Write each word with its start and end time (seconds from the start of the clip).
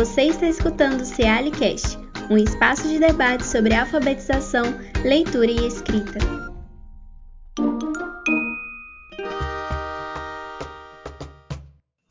Você 0.00 0.22
está 0.22 0.48
escutando 0.48 1.02
o 1.02 1.04
Cealicast, 1.04 1.98
um 2.30 2.38
espaço 2.38 2.88
de 2.88 2.98
debate 2.98 3.44
sobre 3.44 3.74
alfabetização, 3.74 4.64
leitura 5.04 5.50
e 5.50 5.66
escrita. 5.66 6.18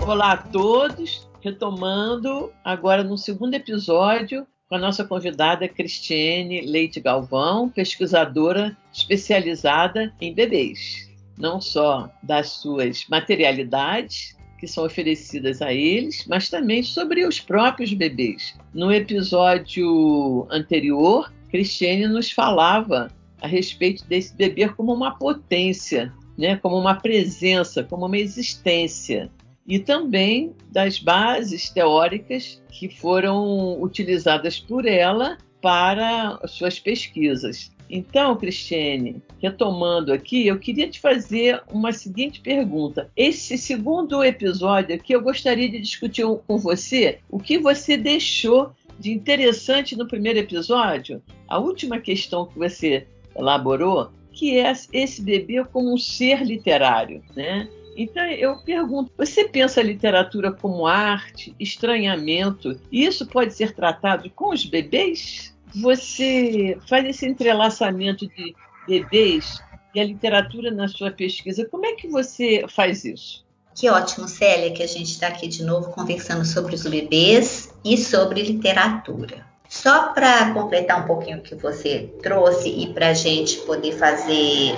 Olá 0.03 0.33
a 0.33 0.37
todos, 0.37 1.27
retomando 1.41 2.53
agora 2.63 3.03
no 3.03 3.17
segundo 3.17 3.55
episódio 3.55 4.45
com 4.67 4.75
a 4.75 4.79
nossa 4.79 5.03
convidada 5.03 5.67
Cristiane 5.67 6.61
Leite 6.61 6.99
Galvão, 6.99 7.69
pesquisadora 7.69 8.77
especializada 8.93 10.13
em 10.21 10.31
bebês, 10.31 11.09
não 11.35 11.59
só 11.59 12.07
das 12.21 12.49
suas 12.49 13.07
materialidades, 13.09 14.37
que 14.59 14.67
são 14.67 14.85
oferecidas 14.85 15.61
a 15.61 15.73
eles, 15.73 16.25
mas 16.27 16.49
também 16.49 16.83
sobre 16.83 17.25
os 17.25 17.39
próprios 17.39 17.93
bebês. 17.93 18.55
No 18.73 18.91
episódio 18.91 20.45
anterior, 20.51 21.31
Cristiane 21.49 22.07
nos 22.07 22.31
falava 22.31 23.09
a 23.41 23.47
respeito 23.47 24.05
desse 24.05 24.35
bebê 24.35 24.67
como 24.67 24.93
uma 24.93 25.15
potência, 25.17 26.13
né, 26.37 26.57
como 26.57 26.77
uma 26.77 26.95
presença, 26.95 27.83
como 27.83 28.05
uma 28.05 28.17
existência, 28.17 29.31
e 29.65 29.79
também 29.79 30.53
das 30.71 30.99
bases 30.99 31.69
teóricas 31.69 32.61
que 32.69 32.89
foram 32.89 33.81
utilizadas 33.81 34.59
por 34.59 34.85
ela 34.85 35.37
para 35.61 36.39
suas 36.47 36.79
pesquisas. 36.79 37.71
Então, 37.89 38.35
Cristiane, 38.35 39.21
retomando 39.41 40.13
aqui, 40.13 40.45
eu 40.45 40.59
queria 40.59 40.87
te 40.87 40.99
fazer 40.99 41.63
uma 41.71 41.91
seguinte 41.91 42.39
pergunta. 42.39 43.09
Esse 43.17 43.57
segundo 43.57 44.23
episódio 44.23 44.95
aqui, 44.95 45.13
eu 45.13 45.21
gostaria 45.21 45.67
de 45.67 45.79
discutir 45.79 46.23
com 46.45 46.57
você 46.57 47.19
o 47.29 47.39
que 47.39 47.57
você 47.57 47.97
deixou 47.97 48.71
de 48.99 49.11
interessante 49.11 49.95
no 49.95 50.07
primeiro 50.07 50.39
episódio, 50.39 51.23
a 51.47 51.57
última 51.57 51.99
questão 51.99 52.45
que 52.45 52.59
você 52.59 53.07
elaborou, 53.35 54.11
que 54.31 54.59
é 54.59 54.71
esse 54.93 55.21
bebê 55.21 55.63
como 55.65 55.93
um 55.93 55.97
ser 55.97 56.43
literário, 56.43 57.23
né? 57.35 57.67
Então 57.95 58.25
eu 58.25 58.57
pergunto: 58.57 59.11
você 59.17 59.47
pensa 59.47 59.79
a 59.81 59.83
literatura 59.83 60.51
como 60.51 60.85
arte, 60.85 61.55
estranhamento, 61.59 62.79
e 62.91 63.05
isso 63.05 63.25
pode 63.25 63.53
ser 63.53 63.73
tratado 63.73 64.29
com 64.29 64.53
os 64.53 64.65
bebês? 64.65 65.57
Você 65.75 66.77
faz 66.87 67.05
esse 67.05 67.25
entrelaçamento 67.25 68.27
de 68.27 68.55
bebês 68.87 69.61
e 69.93 69.99
a 69.99 70.03
literatura 70.03 70.71
na 70.71 70.87
sua 70.87 71.11
pesquisa. 71.11 71.65
Como 71.65 71.85
é 71.85 71.93
que 71.93 72.07
você 72.07 72.65
faz 72.67 73.05
isso? 73.05 73.45
Que 73.75 73.89
ótimo, 73.89 74.27
Célia, 74.27 74.71
que 74.71 74.83
a 74.83 74.87
gente 74.87 75.11
está 75.11 75.27
aqui 75.27 75.47
de 75.47 75.63
novo 75.63 75.91
conversando 75.91 76.43
sobre 76.45 76.75
os 76.75 76.83
bebês 76.83 77.73
e 77.83 77.97
sobre 77.97 78.41
literatura. 78.41 79.47
Só 79.69 80.13
para 80.13 80.51
completar 80.53 81.03
um 81.03 81.07
pouquinho 81.07 81.37
o 81.37 81.41
que 81.41 81.55
você 81.55 82.11
trouxe 82.21 82.69
e 82.69 82.93
para 82.93 83.09
a 83.09 83.13
gente 83.13 83.57
poder 83.59 83.93
fazer 83.93 84.75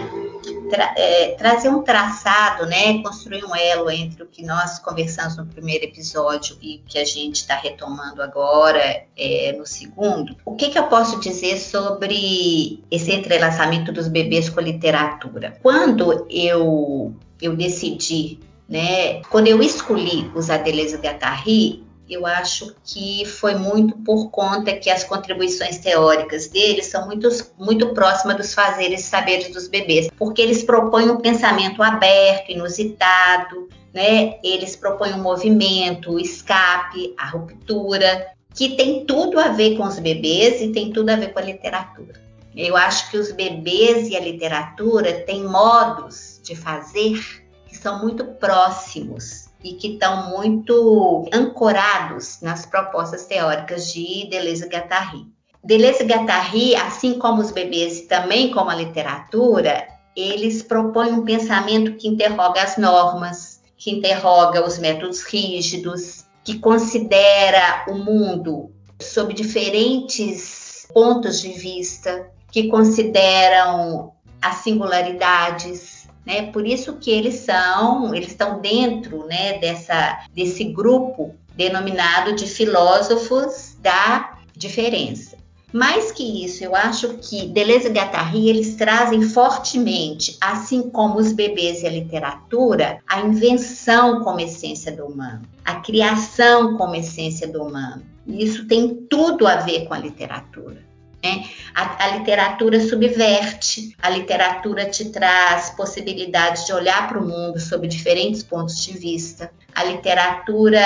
tra 0.71 0.95
é, 0.97 1.35
trazer 1.37 1.69
um 1.69 1.83
traçado, 1.83 2.65
né, 2.65 3.03
construir 3.03 3.43
um 3.43 3.53
elo 3.53 3.91
entre 3.91 4.23
o 4.23 4.25
que 4.25 4.43
nós 4.43 4.79
conversamos 4.79 5.35
no 5.35 5.45
primeiro 5.45 5.83
episódio 5.83 6.57
e 6.61 6.77
o 6.77 6.89
que 6.89 6.97
a 6.97 7.05
gente 7.05 7.35
está 7.35 7.55
retomando 7.55 8.21
agora 8.23 9.03
é, 9.17 9.53
no 9.57 9.67
segundo. 9.67 10.35
O 10.45 10.55
que, 10.55 10.69
que 10.69 10.79
eu 10.79 10.85
posso 10.85 11.19
dizer 11.19 11.57
sobre 11.57 12.81
esse 12.89 13.11
entrelaçamento 13.11 13.91
dos 13.91 14.07
bebês 14.07 14.49
com 14.49 14.61
a 14.61 14.63
literatura? 14.63 15.57
Quando 15.61 16.25
eu 16.29 17.13
eu 17.41 17.55
decidi, 17.55 18.39
né, 18.69 19.21
quando 19.23 19.47
eu 19.47 19.63
escolhi 19.63 20.31
os 20.35 20.51
Adelés 20.51 20.93
Guattari, 20.93 21.83
eu 22.11 22.25
acho 22.25 22.75
que 22.83 23.25
foi 23.25 23.55
muito 23.55 23.97
por 23.99 24.29
conta 24.29 24.73
que 24.73 24.89
as 24.89 25.03
contribuições 25.03 25.77
teóricas 25.77 26.47
deles 26.47 26.87
são 26.87 27.05
muito, 27.05 27.29
muito 27.57 27.93
próximas 27.93 28.35
dos 28.35 28.53
fazeres 28.53 28.99
e 28.99 29.03
saberes 29.03 29.49
dos 29.49 29.69
bebês, 29.69 30.09
porque 30.17 30.41
eles 30.41 30.61
propõem 30.61 31.09
um 31.09 31.17
pensamento 31.17 31.81
aberto, 31.81 32.51
inusitado, 32.51 33.69
né? 33.93 34.37
Eles 34.43 34.75
propõem 34.75 35.13
um 35.13 35.21
movimento, 35.21 36.11
o 36.11 36.19
escape, 36.19 37.13
a 37.17 37.27
ruptura, 37.27 38.27
que 38.53 38.75
tem 38.75 39.05
tudo 39.05 39.39
a 39.39 39.47
ver 39.47 39.77
com 39.77 39.83
os 39.83 39.97
bebês 39.97 40.61
e 40.61 40.73
tem 40.73 40.91
tudo 40.91 41.09
a 41.09 41.15
ver 41.15 41.31
com 41.31 41.39
a 41.39 41.43
literatura. 41.43 42.19
Eu 42.53 42.75
acho 42.75 43.09
que 43.09 43.17
os 43.17 43.31
bebês 43.31 44.09
e 44.09 44.17
a 44.17 44.19
literatura 44.19 45.21
têm 45.21 45.43
modos 45.45 46.41
de 46.43 46.55
fazer 46.55 47.17
que 47.65 47.77
são 47.77 47.99
muito 47.99 48.25
próximos 48.25 49.50
e 49.63 49.73
que 49.73 49.93
estão 49.93 50.29
muito 50.29 51.29
ancorados 51.33 52.39
nas 52.41 52.65
propostas 52.65 53.25
teóricas 53.25 53.91
de 53.91 54.27
Deleuze 54.29 54.65
e 54.65 54.67
Guattari. 54.67 55.27
Deleuze 55.63 56.03
e 56.03 56.07
Guattari, 56.07 56.75
assim 56.75 57.19
como 57.19 57.41
os 57.41 57.51
bebês 57.51 57.99
e 57.99 58.07
também 58.07 58.51
como 58.51 58.69
a 58.69 58.75
literatura, 58.75 59.87
eles 60.15 60.61
propõem 60.63 61.13
um 61.13 61.23
pensamento 61.23 61.93
que 61.93 62.07
interroga 62.07 62.61
as 62.61 62.77
normas, 62.77 63.61
que 63.77 63.91
interroga 63.91 64.65
os 64.65 64.77
métodos 64.77 65.21
rígidos, 65.23 66.25
que 66.43 66.59
considera 66.59 67.85
o 67.87 67.95
mundo 67.95 68.71
sob 68.99 69.33
diferentes 69.33 70.87
pontos 70.93 71.41
de 71.41 71.49
vista, 71.53 72.29
que 72.51 72.67
consideram 72.67 74.11
as 74.41 74.57
singularidades, 74.57 76.00
né? 76.25 76.51
Por 76.51 76.65
isso 76.65 76.93
que 76.93 77.11
eles 77.11 77.35
são, 77.35 78.13
eles 78.13 78.29
estão 78.29 78.59
dentro, 78.59 79.25
né, 79.25 79.57
dessa 79.59 80.25
desse 80.33 80.63
grupo 80.65 81.35
denominado 81.55 82.33
de 82.33 82.47
filósofos 82.47 83.75
da 83.81 84.37
diferença. 84.55 85.41
Mais 85.73 86.11
que 86.11 86.45
isso, 86.45 86.63
eu 86.63 86.75
acho 86.75 87.17
que 87.19 87.47
Deleuze 87.47 87.87
e 87.87 87.91
Guattari 87.91 88.49
eles 88.49 88.75
trazem 88.75 89.21
fortemente, 89.21 90.37
assim 90.41 90.89
como 90.89 91.17
os 91.17 91.31
bebês 91.31 91.81
e 91.81 91.87
a 91.87 91.91
literatura, 91.91 92.99
a 93.07 93.21
invenção 93.21 94.21
como 94.21 94.41
essência 94.41 94.91
do 94.91 95.05
humano, 95.05 95.43
a 95.63 95.75
criação 95.75 96.75
como 96.75 96.95
essência 96.95 97.47
do 97.47 97.63
humano. 97.63 98.03
E 98.27 98.43
isso 98.43 98.67
tem 98.67 98.95
tudo 99.09 99.47
a 99.47 99.57
ver 99.57 99.87
com 99.87 99.93
a 99.93 99.99
literatura. 99.99 100.90
Né? 101.23 101.49
A, 101.75 102.05
a, 102.05 102.17
literatura 102.17 102.79
subverte, 102.79 103.95
a 104.01 104.09
literatura 104.09 104.89
te 104.89 105.09
traz 105.09 105.69
possibilidades 105.71 106.65
de 106.65 106.73
olhar 106.73 107.07
para 107.07 107.19
o 107.19 107.27
mundo 107.27 107.59
sob 107.59 107.87
diferentes 107.87 108.41
pontos 108.41 108.83
de 108.83 108.97
vista, 108.97 109.51
a 109.75 109.83
literatura 109.83 110.81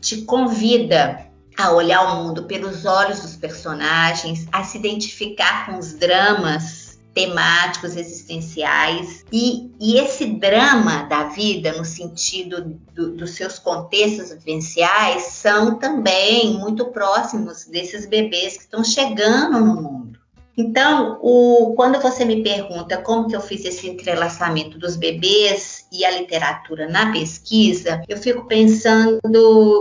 te 0.00 0.22
convida 0.22 1.26
a 1.56 1.72
olhar 1.72 2.02
o 2.02 2.24
mundo 2.24 2.44
pelos 2.44 2.84
olhos 2.84 3.20
dos 3.20 3.36
personagens, 3.36 4.46
a 4.50 4.64
se 4.64 4.78
identificar 4.78 5.66
com 5.66 5.78
os 5.78 5.92
dramas 5.94 6.89
temáticos 7.14 7.96
existenciais 7.96 9.24
e, 9.32 9.70
e, 9.80 9.98
esse 9.98 10.26
drama 10.26 11.02
da 11.04 11.24
vida 11.24 11.72
no 11.72 11.84
sentido 11.84 12.78
do, 12.94 13.16
dos 13.16 13.30
seus 13.32 13.58
contextos 13.58 14.32
vivenciais 14.32 15.22
são 15.22 15.78
também 15.78 16.58
muito 16.58 16.86
próximos 16.86 17.64
desses 17.66 18.06
bebês 18.06 18.56
que 18.56 18.62
estão 18.62 18.84
chegando 18.84 19.60
no 19.60 19.82
mundo. 19.82 20.20
Então, 20.56 21.18
o, 21.22 21.74
quando 21.74 22.00
você 22.00 22.24
me 22.24 22.42
pergunta 22.42 22.98
como 22.98 23.26
que 23.26 23.34
eu 23.34 23.40
fiz 23.40 23.64
esse 23.64 23.88
entrelaçamento 23.88 24.78
dos 24.78 24.94
bebês 24.94 25.86
e 25.90 26.04
a 26.04 26.10
literatura 26.10 26.86
na 26.86 27.10
pesquisa, 27.12 28.02
eu 28.08 28.18
fico 28.18 28.44
pensando 28.44 29.20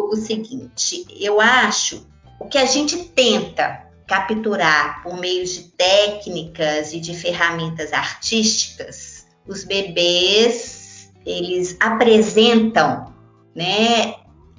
o 0.09 0.15
seguinte: 0.15 1.05
eu 1.19 1.41
acho 1.41 2.07
o 2.39 2.45
que 2.45 2.57
a 2.57 2.65
gente 2.65 2.97
tenta 3.09 3.88
capturar 4.09 5.03
por 5.03 5.17
meio 5.17 5.45
de 5.45 5.65
técnicas 5.77 6.91
e 6.93 6.99
de 6.99 7.15
ferramentas 7.15 7.93
artísticas, 7.93 9.27
os 9.47 9.63
bebês 9.63 11.11
eles 11.25 11.77
apresentam, 11.79 13.13
né, 13.55 14.15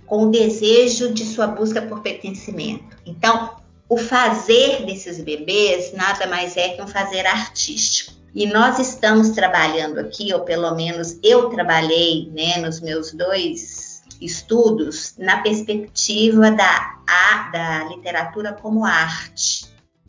com 0.06 0.24
o 0.24 0.30
desejo 0.30 1.12
de 1.12 1.24
sua 1.24 1.48
busca 1.48 1.82
por 1.82 2.00
pertencimento. 2.00 2.96
Então, 3.04 3.56
o 3.88 3.96
fazer 3.96 4.86
desses 4.86 5.20
bebês 5.20 5.92
nada 5.92 6.28
mais 6.28 6.56
é 6.56 6.70
que 6.70 6.82
um 6.82 6.86
fazer 6.86 7.26
artístico. 7.26 8.12
E 8.32 8.46
nós 8.46 8.78
estamos 8.78 9.30
trabalhando 9.30 9.98
aqui, 9.98 10.32
ou 10.32 10.40
pelo 10.40 10.72
menos 10.76 11.18
eu 11.24 11.48
trabalhei, 11.48 12.30
né, 12.32 12.58
nos 12.58 12.80
meus 12.80 13.12
dois 13.12 13.79
estudos 14.20 15.14
na 15.18 15.38
perspectiva 15.38 16.50
da, 16.50 16.98
a, 17.06 17.50
da 17.50 17.84
literatura 17.84 18.52
como 18.52 18.84
arte, 18.84 19.66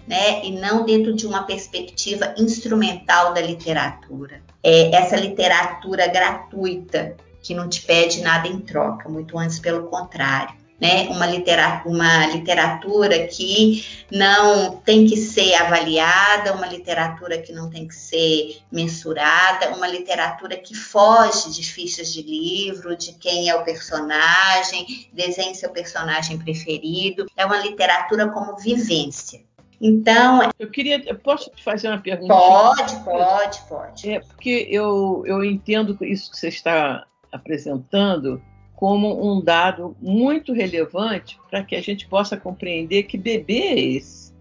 né? 0.07 0.43
E 0.43 0.51
não 0.51 0.85
dentro 0.85 1.13
de 1.13 1.25
uma 1.25 1.43
perspectiva 1.43 2.33
instrumental 2.37 3.33
da 3.33 3.41
literatura. 3.41 4.41
É 4.63 4.95
essa 4.95 5.15
literatura 5.15 6.07
gratuita 6.07 7.15
que 7.41 7.55
não 7.55 7.67
te 7.67 7.81
pede 7.81 8.21
nada 8.21 8.47
em 8.47 8.59
troca, 8.59 9.09
muito 9.09 9.37
antes 9.37 9.59
pelo 9.59 9.87
contrário. 9.87 10.60
Né? 10.81 11.04
Uma 11.10 11.28
literatura, 11.28 11.94
uma 11.94 12.25
literatura 12.25 13.28
que 13.28 13.86
não 14.12 14.78
tem 14.78 15.06
que 15.06 15.16
ser 15.16 15.54
avaliada, 15.54 16.54
uma 16.54 16.66
literatura 16.66 17.38
que 17.38 17.54
não 17.54 17.69
tem 17.69 17.88
que 17.88 17.94
ser 17.94 18.57
mensurada, 18.72 19.75
uma 19.75 19.88
literatura 19.88 20.57
que 20.57 20.74
foge 20.74 21.51
de 21.51 21.63
fichas 21.63 22.12
de 22.12 22.24
livro, 22.24 22.98
de 22.98 23.13
quem 23.13 23.48
é 23.48 23.56
o 23.56 23.63
personagem, 23.63 25.07
desenhe 25.13 25.54
seu 25.54 25.69
personagem 25.69 26.39
preferido. 26.39 27.28
É 27.38 27.45
uma 27.45 27.60
literatura 27.60 28.28
como 28.30 28.57
vivência. 28.57 29.44
Então. 29.80 30.50
Eu 30.57 30.69
queria. 30.69 31.04
Eu 31.07 31.18
posso 31.18 31.51
te 31.51 31.63
fazer 31.63 31.89
uma 31.89 32.00
pergunta? 32.00 32.33
Pode, 32.33 32.95
pode, 33.04 33.62
pode. 33.69 34.10
É, 34.12 34.19
porque 34.19 34.68
eu, 34.69 35.24
eu 35.28 35.44
entendo 35.44 35.95
isso 36.01 36.31
que 36.31 36.38
você 36.38 36.48
está 36.48 37.06
apresentando 37.31 38.42
como 38.81 39.31
um 39.31 39.39
dado 39.39 39.95
muito 40.01 40.54
relevante 40.54 41.38
para 41.51 41.63
que 41.63 41.75
a 41.75 41.81
gente 41.81 42.07
possa 42.07 42.36
compreender 42.36 43.04
que 43.04 43.16
bebê 43.16 43.60
é 43.60 43.80
esse. 43.80 44.33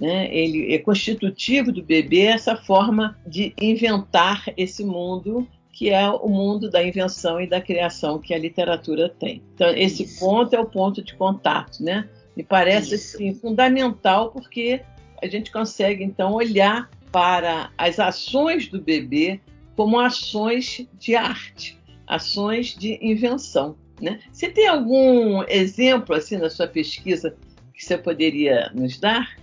Né? 0.00 0.32
Ele 0.32 0.72
é 0.72 0.78
constitutivo 0.78 1.72
do 1.72 1.82
bebê 1.82 2.26
essa 2.26 2.54
forma 2.54 3.18
de 3.26 3.52
inventar 3.60 4.44
esse 4.56 4.84
mundo 4.84 5.44
que 5.72 5.90
é 5.90 6.08
o 6.08 6.28
mundo 6.28 6.70
da 6.70 6.84
invenção 6.84 7.40
e 7.40 7.48
da 7.48 7.60
criação 7.60 8.20
que 8.20 8.32
a 8.32 8.38
literatura 8.38 9.08
tem. 9.08 9.42
Então, 9.54 9.70
esse 9.70 10.04
Isso. 10.04 10.20
ponto 10.20 10.54
é 10.54 10.60
o 10.60 10.66
ponto 10.66 11.02
de 11.02 11.16
contato, 11.16 11.82
né? 11.82 12.08
Me 12.36 12.44
parece 12.44 12.94
assim, 12.94 13.34
fundamental 13.34 14.30
porque 14.30 14.82
a 15.20 15.26
gente 15.26 15.50
consegue 15.50 16.04
então 16.04 16.34
olhar 16.34 16.88
para 17.10 17.72
as 17.76 17.98
ações 17.98 18.68
do 18.68 18.80
bebê 18.80 19.40
como 19.74 19.98
ações 19.98 20.86
de 20.96 21.16
arte, 21.16 21.79
ações 22.10 22.74
de 22.74 22.98
invenção. 23.00 23.76
Né? 24.00 24.18
Você 24.32 24.48
tem 24.48 24.66
algum 24.66 25.44
exemplo 25.44 26.16
assim 26.16 26.36
na 26.36 26.50
sua 26.50 26.66
pesquisa 26.66 27.36
que 27.72 27.84
você 27.84 27.96
poderia 27.96 28.70
nos 28.74 28.98
dar? 28.98 29.36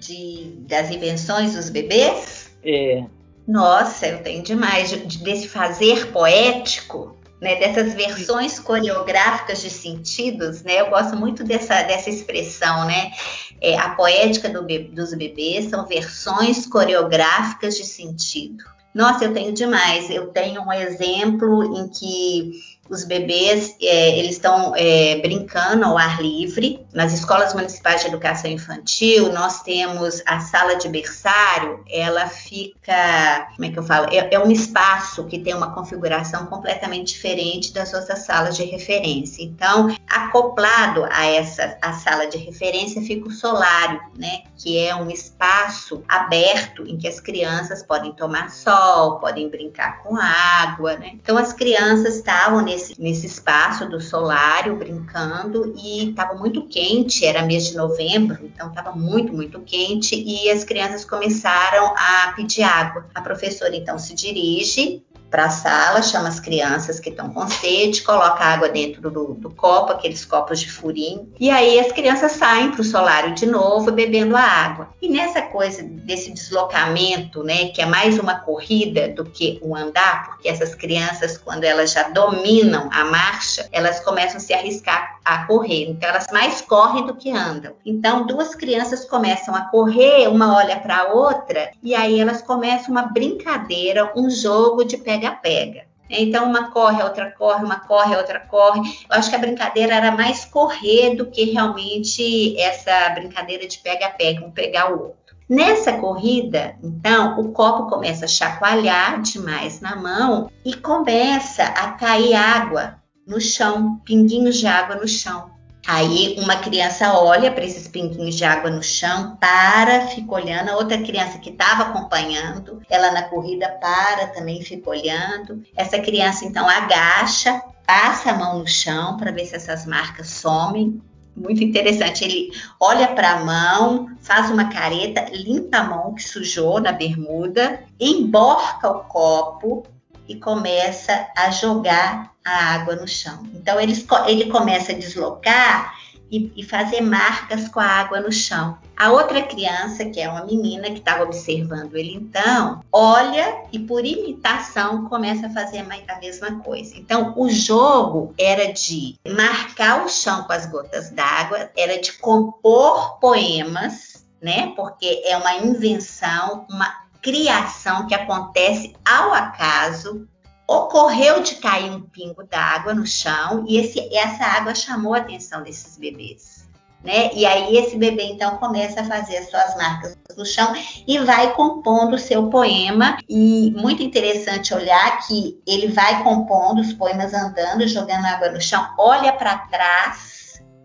De, 0.00 0.52
das 0.68 0.90
invenções 0.90 1.54
dos 1.54 1.70
bebês? 1.70 2.50
É. 2.64 3.04
Nossa, 3.46 4.06
eu 4.06 4.22
tenho 4.22 4.42
demais. 4.42 4.90
De, 4.90 5.18
desse 5.18 5.48
fazer 5.48 6.10
poético, 6.10 7.16
né, 7.40 7.56
dessas 7.56 7.94
versões 7.94 8.58
coreográficas 8.58 9.62
de 9.62 9.70
sentidos, 9.70 10.62
né? 10.62 10.80
Eu 10.80 10.90
gosto 10.90 11.16
muito 11.16 11.44
dessa, 11.44 11.82
dessa 11.82 12.10
expressão, 12.10 12.84
né? 12.86 13.12
É, 13.60 13.78
a 13.78 13.90
poética 13.90 14.48
do, 14.48 14.66
dos 14.92 15.14
bebês 15.14 15.66
são 15.66 15.86
versões 15.86 16.66
coreográficas 16.66 17.76
de 17.76 17.84
sentido. 17.84 18.64
Nossa, 18.94 19.24
eu 19.24 19.34
tenho 19.34 19.52
demais. 19.52 20.10
Eu 20.10 20.28
tenho 20.28 20.62
um 20.62 20.72
exemplo 20.72 21.76
em 21.78 21.88
que 21.88 22.52
os 22.88 23.04
bebês 23.04 23.76
é, 23.80 24.18
eles 24.18 24.32
estão 24.32 24.74
é, 24.76 25.16
brincando 25.20 25.84
ao 25.84 25.96
ar 25.96 26.20
livre. 26.20 26.86
Nas 26.92 27.12
escolas 27.12 27.54
municipais 27.54 28.00
de 28.00 28.08
educação 28.08 28.50
infantil, 28.50 29.32
nós 29.32 29.62
temos 29.62 30.22
a 30.26 30.40
sala 30.40 30.76
de 30.76 30.88
berçário, 30.88 31.84
ela 31.88 32.26
fica, 32.26 33.48
como 33.54 33.64
é 33.64 33.70
que 33.70 33.78
eu 33.78 33.82
falo? 33.82 34.06
É, 34.10 34.34
é 34.34 34.38
um 34.38 34.50
espaço 34.50 35.24
que 35.24 35.38
tem 35.38 35.54
uma 35.54 35.72
configuração 35.72 36.46
completamente 36.46 37.14
diferente 37.14 37.72
das 37.72 37.92
outras 37.92 38.24
salas 38.24 38.56
de 38.56 38.64
referência. 38.64 39.42
Então, 39.42 39.94
acoplado 40.08 41.06
a 41.10 41.26
essa 41.26 41.76
a 41.82 41.92
sala 41.92 42.26
de 42.26 42.38
referência 42.38 43.02
fica 43.02 43.28
o 43.28 43.30
solário, 43.30 44.00
né? 44.16 44.42
Que 44.56 44.78
é 44.78 44.94
um 44.94 45.10
espaço 45.10 46.02
aberto 46.08 46.86
em 46.86 46.96
que 46.96 47.06
as 47.06 47.20
crianças 47.20 47.82
podem 47.82 48.12
tomar 48.12 48.50
sol, 48.50 49.18
podem 49.18 49.48
brincar 49.48 50.02
com 50.02 50.16
água, 50.16 50.96
né? 50.96 51.12
Então, 51.14 51.36
as 51.36 51.52
crianças 51.52 52.16
estavam 52.16 52.60
nesse 52.60 52.77
nesse, 52.78 53.00
nesse 53.00 53.26
espaço 53.26 53.88
do 53.88 54.00
solário, 54.00 54.76
brincando, 54.76 55.74
e 55.76 56.10
estava 56.10 56.34
muito 56.34 56.66
quente, 56.66 57.26
era 57.26 57.42
mês 57.42 57.66
de 57.66 57.76
novembro, 57.76 58.38
então 58.42 58.68
estava 58.68 58.92
muito, 58.92 59.32
muito 59.32 59.60
quente, 59.60 60.14
e 60.14 60.50
as 60.50 60.64
crianças 60.64 61.04
começaram 61.04 61.92
a 61.96 62.32
pedir 62.36 62.62
água. 62.62 63.06
A 63.14 63.20
professora 63.20 63.74
então 63.74 63.98
se 63.98 64.14
dirige 64.14 65.02
para 65.30 65.44
a 65.44 65.50
sala, 65.50 66.02
chama 66.02 66.28
as 66.28 66.40
crianças 66.40 66.98
que 66.98 67.10
estão 67.10 67.30
com 67.30 67.46
sede, 67.48 68.02
coloca 68.02 68.44
água 68.44 68.68
dentro 68.68 69.10
do, 69.10 69.34
do, 69.34 69.50
copo, 69.50 69.92
aqueles 69.92 70.24
copos 70.24 70.60
de 70.60 70.70
furinho, 70.70 71.30
e 71.38 71.50
aí 71.50 71.78
as 71.78 71.92
crianças 71.92 72.32
saem 72.32 72.70
para 72.70 72.80
o 72.80 72.84
solário 72.84 73.34
de 73.34 73.46
novo, 73.46 73.90
bebendo 73.90 74.36
a 74.36 74.40
água. 74.40 74.88
E 75.02 75.08
nessa 75.08 75.42
coisa 75.42 75.82
desse 75.82 76.32
deslocamento, 76.32 77.42
né, 77.42 77.68
que 77.68 77.82
é 77.82 77.86
mais 77.86 78.18
uma 78.18 78.36
corrida 78.40 79.08
do 79.08 79.24
que 79.24 79.58
um 79.62 79.76
andar, 79.76 80.28
porque 80.28 80.48
essas 80.48 80.74
crianças, 80.74 81.36
quando 81.36 81.64
elas 81.64 81.92
já 81.92 82.04
dominam 82.08 82.88
a 82.90 83.04
marcha, 83.04 83.68
elas 83.70 84.00
começam 84.00 84.38
a 84.38 84.40
se 84.40 84.54
arriscar 84.54 85.18
a 85.24 85.44
correr, 85.44 85.90
então 85.90 86.08
elas 86.08 86.26
mais 86.32 86.62
correm 86.62 87.04
do 87.04 87.14
que 87.14 87.30
andam. 87.30 87.74
Então, 87.84 88.26
duas 88.26 88.54
crianças 88.54 89.04
começam 89.04 89.54
a 89.54 89.62
correr, 89.62 90.26
uma 90.28 90.56
olha 90.56 90.78
para 90.78 90.96
a 90.96 91.12
outra, 91.12 91.70
e 91.82 91.94
aí 91.94 92.18
elas 92.18 92.40
começam 92.40 92.90
uma 92.90 93.02
brincadeira, 93.02 94.10
um 94.16 94.30
jogo 94.30 94.84
de 94.84 94.96
pé 94.96 95.17
pega-pega. 95.18 95.86
Então, 96.10 96.48
uma 96.48 96.70
corre, 96.70 97.02
a 97.02 97.04
outra 97.04 97.30
corre, 97.30 97.64
uma 97.64 97.80
corre, 97.80 98.14
a 98.14 98.18
outra 98.18 98.40
corre. 98.40 98.80
Eu 98.80 99.18
acho 99.18 99.28
que 99.28 99.36
a 99.36 99.40
brincadeira 99.40 99.94
era 99.94 100.10
mais 100.10 100.44
correr 100.46 101.14
do 101.16 101.26
que 101.26 101.44
realmente 101.44 102.58
essa 102.58 103.10
brincadeira 103.10 103.66
de 103.66 103.78
pega-pega, 103.78 104.44
um 104.44 104.50
pegar 104.50 104.90
o 104.90 105.00
outro. 105.00 105.36
Nessa 105.46 105.94
corrida, 105.94 106.76
então, 106.82 107.38
o 107.40 107.52
copo 107.52 107.90
começa 107.90 108.24
a 108.24 108.28
chacoalhar 108.28 109.20
demais 109.20 109.80
na 109.80 109.96
mão 109.96 110.50
e 110.64 110.74
começa 110.74 111.62
a 111.62 111.92
cair 111.92 112.34
água 112.34 112.96
no 113.26 113.40
chão, 113.40 114.00
pinguinhos 114.04 114.56
de 114.56 114.66
água 114.66 114.96
no 114.96 115.08
chão. 115.08 115.50
Aí 115.88 116.36
uma 116.38 116.56
criança 116.56 117.18
olha 117.18 117.50
para 117.50 117.64
esses 117.64 117.88
pinguinhos 117.88 118.34
de 118.34 118.44
água 118.44 118.68
no 118.68 118.82
chão, 118.82 119.38
para, 119.40 120.08
fica 120.08 120.34
olhando. 120.34 120.68
A 120.68 120.76
outra 120.76 120.98
criança 120.98 121.38
que 121.38 121.48
estava 121.48 121.84
acompanhando, 121.84 122.82
ela 122.90 123.10
na 123.10 123.22
corrida 123.22 123.70
para 123.80 124.26
também, 124.26 124.60
fica 124.60 124.90
olhando. 124.90 125.62
Essa 125.74 125.98
criança 125.98 126.44
então 126.44 126.68
agacha, 126.68 127.62
passa 127.86 128.32
a 128.32 128.34
mão 128.34 128.58
no 128.58 128.66
chão 128.68 129.16
para 129.16 129.32
ver 129.32 129.46
se 129.46 129.56
essas 129.56 129.86
marcas 129.86 130.28
somem. 130.28 131.00
Muito 131.34 131.64
interessante. 131.64 132.22
Ele 132.22 132.50
olha 132.78 133.08
para 133.08 133.30
a 133.30 133.44
mão, 133.46 134.10
faz 134.20 134.50
uma 134.50 134.66
careta, 134.66 135.24
limpa 135.32 135.78
a 135.78 135.84
mão 135.84 136.14
que 136.14 136.22
sujou 136.22 136.82
na 136.82 136.92
bermuda, 136.92 137.82
emborca 137.98 138.90
o 138.90 139.04
copo 139.04 139.86
e 140.28 140.36
começa 140.36 141.26
a 141.36 141.50
jogar 141.50 142.32
a 142.44 142.74
água 142.74 142.94
no 142.96 143.08
chão. 143.08 143.42
Então 143.54 143.80
ele, 143.80 143.94
ele 144.26 144.50
começa 144.50 144.92
a 144.92 144.94
deslocar 144.94 145.98
e, 146.30 146.52
e, 146.56 146.62
fazer 146.62 147.00
marcas 147.00 147.68
com 147.68 147.80
a 147.80 147.86
água 147.86 148.20
no 148.20 148.30
chão. 148.30 148.76
A 148.96 149.10
outra 149.10 149.42
criança, 149.42 150.04
que 150.04 150.20
é 150.20 150.28
uma 150.28 150.44
menina 150.44 150.90
que 150.90 150.98
estava 150.98 151.24
observando 151.24 151.96
ele 151.96 152.14
então, 152.14 152.82
olha 152.92 153.62
e 153.72 153.78
por 153.78 154.04
imitação 154.04 155.06
começa 155.06 155.46
a 155.46 155.50
fazer 155.50 155.78
a 155.78 156.18
mesma 156.18 156.60
coisa. 156.60 156.96
Então 156.96 157.32
o 157.36 157.48
jogo 157.48 158.34
era 158.38 158.72
de 158.72 159.16
marcar 159.26 160.04
o 160.04 160.08
chão 160.08 160.42
com 160.44 160.52
as 160.52 160.66
gotas 160.66 161.10
d'água, 161.10 161.70
era 161.76 161.98
de 161.98 162.12
compor 162.14 163.18
poemas, 163.18 164.26
né? 164.40 164.72
Porque 164.76 165.22
é 165.24 165.36
uma 165.36 165.54
invenção, 165.56 166.66
uma 166.70 167.07
criação 167.22 168.06
que 168.06 168.14
acontece 168.14 168.94
ao 169.04 169.32
acaso. 169.32 170.28
Ocorreu 170.66 171.42
de 171.42 171.54
cair 171.56 171.90
um 171.90 172.02
pingo 172.02 172.44
d'água 172.44 172.92
no 172.92 173.06
chão 173.06 173.64
e 173.66 173.78
esse, 173.78 174.14
essa 174.14 174.44
água 174.44 174.74
chamou 174.74 175.14
a 175.14 175.18
atenção 175.18 175.62
desses 175.62 175.96
bebês. 175.96 176.68
Né? 177.02 177.32
E 177.32 177.46
aí 177.46 177.76
esse 177.76 177.96
bebê 177.96 178.24
então 178.24 178.56
começa 178.56 179.00
a 179.00 179.04
fazer 179.04 179.38
as 179.38 179.48
suas 179.48 179.76
marcas 179.76 180.16
no 180.36 180.44
chão 180.44 180.74
e 181.06 181.18
vai 181.20 181.54
compondo 181.54 182.14
o 182.14 182.18
seu 182.18 182.48
poema. 182.48 183.16
E 183.28 183.72
muito 183.76 184.02
interessante 184.02 184.74
olhar 184.74 185.26
que 185.26 185.58
ele 185.66 185.88
vai 185.88 186.22
compondo 186.22 186.80
os 186.80 186.92
poemas 186.92 187.32
andando, 187.32 187.86
jogando 187.86 188.26
água 188.26 188.50
no 188.50 188.60
chão, 188.60 188.86
olha 188.98 189.32
para 189.32 189.58
trás 189.58 190.38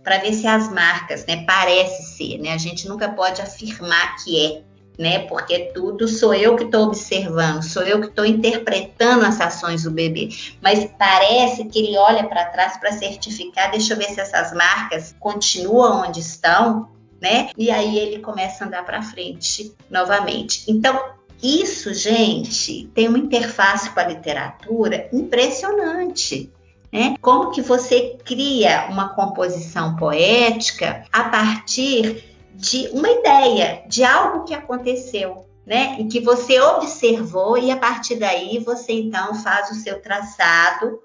para 0.03 0.17
ver 0.17 0.33
se 0.33 0.45
as 0.45 0.69
marcas, 0.69 1.25
né? 1.25 1.45
Parece 1.45 2.17
ser, 2.17 2.37
né? 2.37 2.51
A 2.51 2.57
gente 2.57 2.87
nunca 2.87 3.09
pode 3.09 3.41
afirmar 3.41 4.17
que 4.17 4.45
é, 4.45 4.61
né? 4.97 5.19
Porque 5.19 5.71
tudo 5.73 6.07
sou 6.07 6.33
eu 6.33 6.55
que 6.55 6.65
estou 6.65 6.87
observando, 6.87 7.63
sou 7.63 7.83
eu 7.83 7.99
que 7.99 8.07
estou 8.07 8.25
interpretando 8.25 9.25
as 9.25 9.39
ações 9.41 9.83
do 9.83 9.91
bebê. 9.91 10.29
Mas 10.61 10.89
parece 10.97 11.65
que 11.65 11.79
ele 11.79 11.97
olha 11.97 12.23
para 12.25 12.45
trás 12.45 12.77
para 12.77 12.91
certificar, 12.91 13.71
deixa 13.71 13.93
eu 13.93 13.97
ver 13.97 14.09
se 14.09 14.19
essas 14.19 14.53
marcas 14.53 15.15
continuam 15.19 16.07
onde 16.07 16.19
estão, 16.19 16.89
né? 17.21 17.49
E 17.57 17.71
aí 17.71 17.97
ele 17.97 18.19
começa 18.19 18.63
a 18.63 18.67
andar 18.67 18.85
para 18.85 19.01
frente 19.01 19.73
novamente. 19.89 20.63
Então, 20.67 20.99
isso, 21.41 21.93
gente, 21.93 22.87
tem 22.93 23.07
uma 23.07 23.17
interface 23.17 23.89
com 23.89 23.99
a 23.99 24.07
literatura 24.07 25.09
impressionante. 25.11 26.51
Né? 26.91 27.15
Como 27.19 27.49
que 27.49 27.61
você 27.61 28.17
cria 28.23 28.87
uma 28.89 29.09
composição 29.09 29.95
poética 29.95 31.03
a 31.11 31.23
partir 31.23 32.23
de 32.53 32.87
uma 32.91 33.09
ideia, 33.09 33.83
de 33.87 34.03
algo 34.03 34.45
que 34.45 34.53
aconteceu, 34.53 35.45
né? 35.65 35.97
E 35.99 36.05
que 36.05 36.19
você 36.19 36.59
observou 36.59 37.57
e 37.57 37.71
a 37.71 37.77
partir 37.77 38.15
daí 38.15 38.59
você 38.59 38.93
então 38.93 39.35
faz 39.35 39.71
o 39.71 39.75
seu 39.75 40.01
traçado 40.01 41.01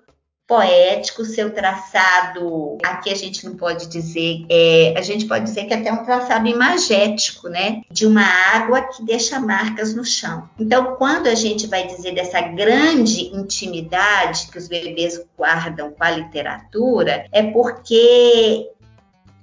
poético, 0.48 1.26
seu 1.26 1.52
traçado, 1.52 2.78
aqui 2.82 3.10
a 3.10 3.14
gente 3.14 3.44
não 3.44 3.54
pode 3.54 3.86
dizer, 3.86 4.46
é, 4.48 4.94
a 4.96 5.02
gente 5.02 5.26
pode 5.26 5.44
dizer 5.44 5.66
que 5.66 5.74
é 5.74 5.76
até 5.76 5.92
um 5.92 6.02
traçado 6.06 6.48
imagético, 6.48 7.50
né? 7.50 7.82
De 7.90 8.06
uma 8.06 8.24
água 8.24 8.80
que 8.80 9.04
deixa 9.04 9.38
marcas 9.38 9.94
no 9.94 10.02
chão. 10.06 10.48
Então, 10.58 10.96
quando 10.96 11.26
a 11.26 11.34
gente 11.34 11.66
vai 11.66 11.86
dizer 11.86 12.14
dessa 12.14 12.40
grande 12.40 13.26
intimidade 13.26 14.48
que 14.50 14.56
os 14.56 14.68
bebês 14.68 15.22
guardam 15.36 15.92
com 15.92 16.02
a 16.02 16.10
literatura, 16.12 17.26
é 17.30 17.42
porque 17.42 18.70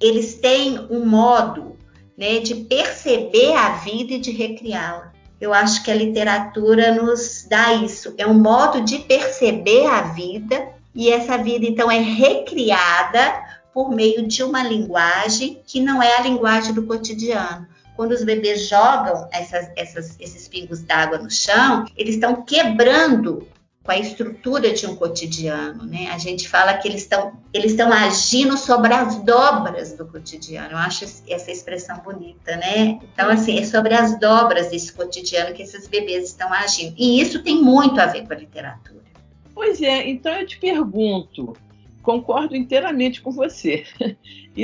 eles 0.01 0.35
têm 0.35 0.87
um 0.89 1.05
modo 1.05 1.74
né, 2.17 2.39
de 2.39 2.55
perceber 2.55 3.53
a 3.53 3.77
vida 3.77 4.13
e 4.13 4.19
de 4.19 4.31
recriá-la. 4.31 5.11
Eu 5.39 5.53
acho 5.53 5.83
que 5.83 5.91
a 5.91 5.95
literatura 5.95 6.93
nos 6.93 7.45
dá 7.49 7.73
isso, 7.73 8.13
é 8.17 8.25
um 8.25 8.33
modo 8.33 8.81
de 8.81 8.99
perceber 8.99 9.85
a 9.85 10.01
vida 10.01 10.69
e 10.93 11.09
essa 11.09 11.37
vida 11.37 11.65
então 11.65 11.91
é 11.91 11.99
recriada 11.99 13.43
por 13.73 13.91
meio 13.91 14.25
de 14.25 14.41
uma 14.41 14.63
linguagem 14.63 15.61
que 15.67 15.81
não 15.81 16.01
é 16.01 16.15
a 16.15 16.21
linguagem 16.21 16.73
do 16.73 16.83
cotidiano. 16.83 17.67
Quando 17.97 18.13
os 18.13 18.23
bebês 18.23 18.67
jogam 18.67 19.27
essas, 19.31 19.69
essas, 19.75 20.15
esses 20.19 20.47
pingos 20.47 20.81
d'água 20.81 21.17
no 21.17 21.29
chão, 21.29 21.85
eles 21.97 22.15
estão 22.15 22.43
quebrando 22.43 23.47
com 23.85 23.91
a 23.91 23.99
estrutura 23.99 24.73
de 24.73 24.87
um 24.87 24.95
cotidiano, 24.95 25.85
né? 25.85 26.07
A 26.11 26.17
gente 26.17 26.49
fala 26.49 26.73
que 26.73 26.87
eles 26.87 27.03
estão 27.03 27.37
eles 27.53 27.71
estão 27.71 27.93
agindo 27.93 28.57
sobre 28.57 28.91
as 28.91 29.23
dobras 29.23 29.93
do 29.93 30.07
cotidiano. 30.07 30.71
Eu 30.71 30.77
acho 30.77 31.05
essa 31.05 31.51
expressão 31.51 31.99
bonita, 31.99 32.57
né? 32.57 32.99
Então 33.13 33.29
assim, 33.29 33.59
é 33.59 33.63
sobre 33.63 33.93
as 33.93 34.19
dobras 34.19 34.71
desse 34.71 34.91
cotidiano 34.91 35.53
que 35.53 35.61
esses 35.61 35.87
bebês 35.87 36.29
estão 36.29 36.51
agindo. 36.51 36.95
E 36.97 37.21
isso 37.21 37.43
tem 37.43 37.61
muito 37.61 38.01
a 38.01 38.07
ver 38.07 38.25
com 38.25 38.33
a 38.33 38.37
literatura. 38.37 39.05
Pois 39.53 39.79
é, 39.79 40.09
então 40.09 40.33
eu 40.33 40.47
te 40.47 40.57
pergunto, 40.57 41.55
concordo 42.01 42.55
inteiramente 42.55 43.21
com 43.21 43.31
você. 43.31 43.85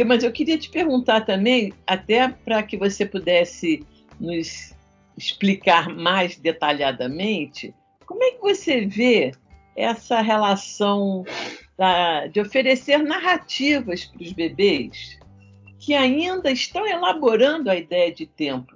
Mas 0.05 0.23
eu 0.23 0.31
queria 0.31 0.57
te 0.57 0.69
perguntar 0.69 1.21
também, 1.21 1.71
até 1.85 2.27
para 2.27 2.63
que 2.63 2.75
você 2.75 3.05
pudesse 3.05 3.85
nos 4.19 4.73
explicar 5.15 5.89
mais 5.89 6.37
detalhadamente, 6.37 7.73
como 8.12 8.24
é 8.25 8.32
que 8.32 8.41
você 8.41 8.86
vê 8.86 9.32
essa 9.74 10.20
relação 10.20 11.24
da, 11.77 12.27
de 12.27 12.41
oferecer 12.41 12.98
narrativas 12.98 14.03
para 14.03 14.22
os 14.22 14.34
bebês 14.34 15.18
que 15.80 15.94
ainda 15.94 16.51
estão 16.51 16.86
elaborando 16.86 17.72
a 17.72 17.75
ideia 17.75 18.13
de 18.13 18.25
tempo? 18.25 18.75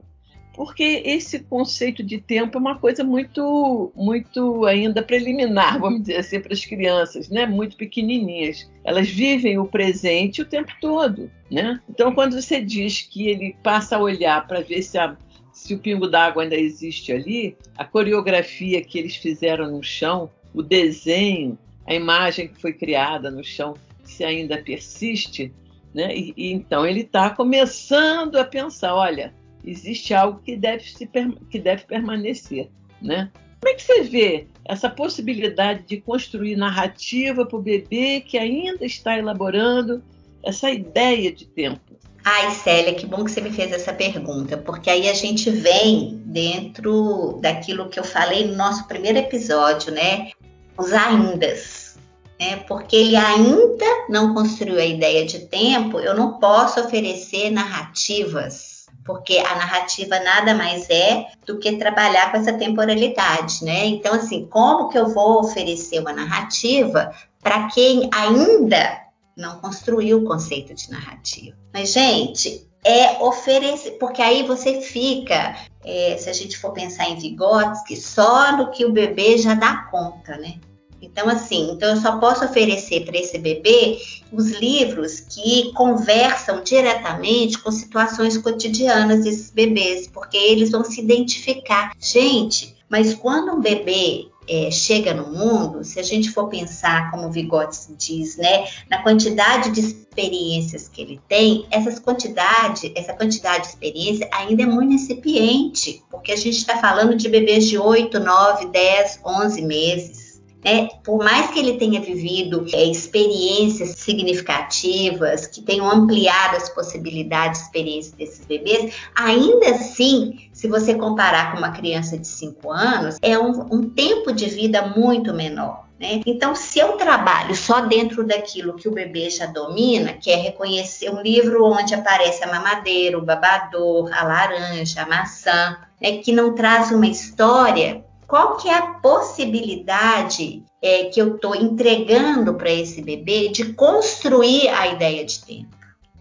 Porque 0.53 1.03
esse 1.05 1.39
conceito 1.39 2.01
de 2.01 2.17
tempo 2.17 2.57
é 2.57 2.61
uma 2.61 2.79
coisa 2.79 3.03
muito, 3.03 3.91
muito 3.93 4.65
ainda 4.65 5.03
preliminar, 5.03 5.77
vamos 5.83 6.03
dizer 6.03 6.15
assim, 6.15 6.39
para 6.39 6.53
as 6.53 6.63
crianças, 6.63 7.27
né? 7.27 7.45
Muito 7.45 7.75
pequenininhas. 7.75 8.71
Elas 8.85 9.09
vivem 9.09 9.59
o 9.59 9.65
presente 9.65 10.41
o 10.41 10.45
tempo 10.45 10.71
todo, 10.79 11.29
né? 11.51 11.81
Então, 11.89 12.15
quando 12.15 12.41
você 12.41 12.61
diz 12.61 13.01
que 13.01 13.27
ele 13.27 13.53
passa 13.61 13.97
a 13.97 14.01
olhar 14.01 14.47
para 14.47 14.61
ver 14.61 14.81
se 14.81 14.97
a 14.97 15.17
se 15.55 15.73
o 15.73 15.79
pingo 15.79 16.05
d'água 16.05 16.43
ainda 16.43 16.55
existe 16.55 17.13
ali, 17.13 17.55
a 17.77 17.85
coreografia 17.85 18.83
que 18.83 18.99
eles 18.99 19.15
fizeram 19.15 19.71
no 19.71 19.81
chão, 19.81 20.29
o 20.53 20.61
desenho, 20.61 21.57
a 21.87 21.93
imagem 21.93 22.49
que 22.49 22.59
foi 22.61 22.73
criada 22.73 23.31
no 23.31 23.41
chão, 23.41 23.73
se 24.03 24.25
ainda 24.25 24.61
persiste, 24.61 25.53
né? 25.93 26.13
E, 26.13 26.33
e 26.35 26.51
então 26.51 26.85
ele 26.85 27.01
está 27.01 27.29
começando 27.29 28.35
a 28.35 28.43
pensar, 28.43 28.93
olha, 28.93 29.33
existe 29.63 30.13
algo 30.13 30.41
que 30.43 30.57
deve, 30.57 30.83
se, 30.83 31.09
que 31.49 31.57
deve 31.57 31.85
permanecer, 31.85 32.69
né? 33.01 33.31
Como 33.61 33.73
é 33.73 33.75
que 33.75 33.81
você 33.81 34.03
vê 34.03 34.47
essa 34.65 34.89
possibilidade 34.89 35.83
de 35.87 36.01
construir 36.01 36.57
narrativa 36.57 37.45
para 37.45 37.57
o 37.57 37.61
bebê 37.61 38.19
que 38.19 38.37
ainda 38.37 38.85
está 38.85 39.17
elaborando 39.17 40.03
essa 40.43 40.69
ideia 40.69 41.31
de 41.31 41.47
tempo? 41.47 41.94
Ai, 42.27 42.49
Célia, 42.49 42.95
que 42.95 43.05
bom 43.05 43.23
que 43.23 43.29
você 43.29 43.39
me 43.39 43.51
fez 43.51 43.71
essa 43.71 43.93
pergunta, 43.93 44.57
porque 44.57 44.89
aí 44.89 45.07
a 45.07 45.13
gente 45.13 45.51
vem 45.51 46.23
dentro 46.25 47.37
daquilo 47.39 47.87
que 47.87 47.99
eu 47.99 48.03
falei 48.03 48.47
no 48.47 48.55
nosso 48.55 48.87
primeiro 48.87 49.19
episódio, 49.19 49.93
né? 49.93 50.31
Os 50.75 50.91
aindas. 50.91 51.99
Né? 52.39 52.57
Porque 52.67 52.95
ele 52.95 53.15
ainda 53.15 53.85
não 54.09 54.33
construiu 54.33 54.79
a 54.79 54.85
ideia 54.85 55.23
de 55.23 55.41
tempo, 55.41 55.99
eu 55.99 56.15
não 56.15 56.39
posso 56.39 56.79
oferecer 56.79 57.51
narrativas, 57.51 58.87
porque 59.05 59.37
a 59.37 59.55
narrativa 59.55 60.19
nada 60.19 60.55
mais 60.55 60.89
é 60.89 61.27
do 61.45 61.59
que 61.59 61.77
trabalhar 61.77 62.31
com 62.31 62.37
essa 62.37 62.53
temporalidade, 62.53 63.63
né? 63.63 63.85
Então, 63.85 64.15
assim, 64.15 64.47
como 64.47 64.89
que 64.89 64.97
eu 64.97 65.09
vou 65.09 65.41
oferecer 65.41 65.99
uma 65.99 66.11
narrativa 66.11 67.13
para 67.39 67.67
quem 67.67 68.09
ainda 68.11 69.04
não 69.35 69.59
construiu 69.59 70.19
o 70.19 70.25
conceito 70.25 70.73
de 70.73 70.89
narrativa. 70.89 71.55
Mas, 71.73 71.91
gente, 71.91 72.67
é 72.83 73.23
oferecer, 73.23 73.91
porque 73.99 74.21
aí 74.21 74.43
você 74.43 74.81
fica, 74.81 75.57
é, 75.83 76.15
se 76.17 76.29
a 76.29 76.33
gente 76.33 76.57
for 76.57 76.71
pensar 76.71 77.09
em 77.09 77.17
Vygotsky, 77.17 77.97
só 77.97 78.55
do 78.55 78.71
que 78.71 78.85
o 78.85 78.91
bebê 78.91 79.37
já 79.37 79.55
dá 79.55 79.87
conta, 79.89 80.37
né? 80.37 80.59
Então, 81.01 81.29
assim, 81.29 81.71
então 81.71 81.89
eu 81.89 82.01
só 82.01 82.17
posso 82.17 82.45
oferecer 82.45 83.05
para 83.05 83.17
esse 83.17 83.37
bebê 83.37 83.99
os 84.31 84.51
livros 84.51 85.19
que 85.19 85.71
conversam 85.73 86.63
diretamente 86.63 87.59
com 87.59 87.71
situações 87.71 88.37
cotidianas 88.37 89.23
desses 89.23 89.51
bebês, 89.51 90.07
porque 90.07 90.37
eles 90.37 90.71
vão 90.71 90.83
se 90.83 91.01
identificar. 91.01 91.91
Gente, 91.99 92.75
mas 92.89 93.13
quando 93.13 93.53
um 93.53 93.61
bebê 93.61 94.27
é, 94.47 94.69
chega 94.71 95.13
no 95.13 95.27
mundo, 95.27 95.83
se 95.83 95.99
a 95.99 96.03
gente 96.03 96.31
for 96.31 96.47
pensar, 96.47 97.11
como 97.11 97.27
o 97.27 97.31
Vygotsky 97.31 97.93
diz, 97.93 98.37
né, 98.37 98.67
na 98.89 99.01
quantidade 99.01 99.71
de 99.71 99.79
experiências 99.81 100.87
que 100.87 101.01
ele 101.01 101.19
tem, 101.27 101.65
essas 101.71 101.99
quantidade, 101.99 102.91
essa 102.95 103.13
quantidade 103.13 103.63
de 103.63 103.69
experiência 103.69 104.29
ainda 104.31 104.63
é 104.63 104.65
muito 104.65 104.93
incipiente, 104.93 106.03
porque 106.09 106.31
a 106.31 106.37
gente 106.37 106.57
está 106.57 106.77
falando 106.77 107.15
de 107.15 107.27
bebês 107.27 107.67
de 107.67 107.77
8, 107.77 108.19
9, 108.19 108.67
10, 108.67 109.19
11 109.25 109.61
meses. 109.61 110.24
É, 110.65 110.87
por 111.03 111.23
mais 111.23 111.51
que 111.51 111.59
ele 111.59 111.77
tenha 111.77 112.01
vivido 112.01 112.65
é, 112.73 112.83
experiências 112.85 113.91
significativas, 113.91 115.45
que 115.45 115.61
tenham 115.61 115.87
ampliado 115.87 116.57
as 116.57 116.69
possibilidades 116.69 117.59
de 117.59 117.65
experiência 117.67 118.17
desses 118.17 118.43
bebês, 118.45 118.95
ainda 119.15 119.69
assim, 119.69 120.49
se 120.51 120.67
você 120.67 120.95
comparar 120.95 121.51
com 121.51 121.59
uma 121.59 121.69
criança 121.69 122.17
de 122.17 122.27
5 122.27 122.71
anos, 122.71 123.17
é 123.21 123.37
um, 123.37 123.67
um 123.71 123.89
tempo 123.89 124.33
de 124.33 124.47
vida 124.47 124.81
muito 124.87 125.31
menor. 125.35 125.85
Né? 125.99 126.21
Então, 126.25 126.55
se 126.55 126.79
eu 126.79 126.93
trabalho 126.93 127.55
só 127.55 127.81
dentro 127.81 128.25
daquilo 128.25 128.75
que 128.75 128.87
o 128.87 128.91
bebê 128.91 129.29
já 129.29 129.45
domina, 129.45 130.13
que 130.13 130.29
é 130.29 130.35
reconhecer 130.35 131.09
um 131.09 131.21
livro 131.21 131.63
onde 131.63 131.93
aparece 131.93 132.43
a 132.43 132.47
mamadeira, 132.47 133.17
o 133.17 133.21
babador, 133.21 134.11
a 134.13 134.23
laranja, 134.23 135.03
a 135.03 135.07
maçã, 135.07 135.77
né, 136.01 136.17
que 136.17 136.31
não 136.31 136.53
traz 136.53 136.91
uma 136.91 137.07
história, 137.07 138.04
qual 138.27 138.57
que 138.57 138.67
é 138.67 138.73
a 138.73 138.87
possibilidade 138.95 140.63
é, 140.81 141.05
que 141.05 141.21
eu 141.21 141.35
estou 141.35 141.55
entregando 141.55 142.53
para 142.55 142.71
esse 142.71 143.01
bebê 143.01 143.49
de 143.49 143.73
construir 143.73 144.67
a 144.69 144.87
ideia 144.87 145.23
de 145.23 145.43
tempo? 145.43 145.75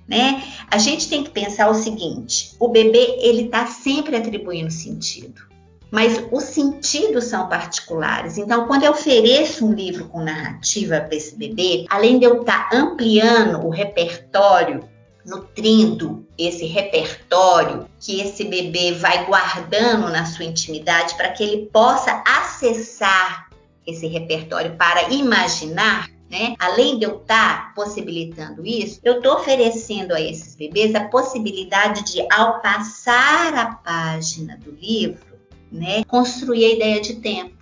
Né? 0.07 0.43
A 0.71 0.77
gente 0.77 1.09
tem 1.09 1.25
que 1.25 1.31
pensar 1.31 1.71
o 1.71 1.75
seguinte: 1.75 2.55
o 2.61 2.69
bebê 2.69 3.19
ele 3.21 3.47
está 3.47 3.67
sempre 3.67 4.17
atribuindo 4.17 4.71
sentido, 4.71 5.43
mas 5.91 6.23
os 6.31 6.45
sentidos 6.45 7.25
são 7.25 7.49
particulares. 7.49 8.37
Então, 8.37 8.67
quando 8.67 8.85
eu 8.85 8.93
ofereço 8.93 9.67
um 9.67 9.73
livro 9.73 10.07
com 10.09 10.23
narrativa 10.23 11.01
para 11.01 11.17
esse 11.17 11.37
bebê, 11.37 11.87
além 11.89 12.19
de 12.19 12.27
eu 12.27 12.43
estar 12.43 12.69
tá 12.69 12.77
ampliando 12.77 13.67
o 13.67 13.71
repertório 13.71 14.87
nutrindo 15.25 16.27
esse 16.37 16.67
repertório 16.67 17.87
que 17.99 18.21
esse 18.21 18.45
bebê 18.45 18.93
vai 18.93 19.25
guardando 19.25 20.11
na 20.11 20.27
sua 20.27 20.45
intimidade 20.45 21.15
para 21.17 21.31
que 21.31 21.43
ele 21.43 21.67
possa 21.67 22.23
acessar 22.27 23.49
esse 23.87 24.07
repertório 24.07 24.77
para 24.77 25.11
imaginar, 25.11 26.09
né? 26.31 26.55
Além 26.59 26.99
de 26.99 27.05
eu 27.05 27.19
estar 27.19 27.69
tá 27.69 27.73
possibilitando 27.75 28.67
isso, 28.67 29.01
eu 29.05 29.19
estou 29.19 29.35
oferecendo 29.35 30.13
a 30.13 30.21
esses 30.21 30.57
bebês 30.57 30.95
a 30.95 31.05
possibilidade 31.09 32.05
de, 32.05 32.27
ao 32.33 32.61
passar 32.61 33.55
a 33.55 33.75
página 33.75 34.57
do 34.57 34.71
livro, 34.73 35.35
né, 35.71 36.05
construir 36.05 36.65
a 36.65 36.73
ideia 36.75 37.01
de 37.01 37.17
tempo. 37.17 37.55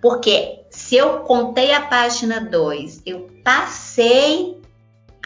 Porque 0.00 0.60
se 0.70 0.96
eu 0.96 1.20
contei 1.20 1.72
a 1.72 1.80
página 1.80 2.40
2, 2.40 3.02
eu 3.04 3.28
passei 3.42 4.55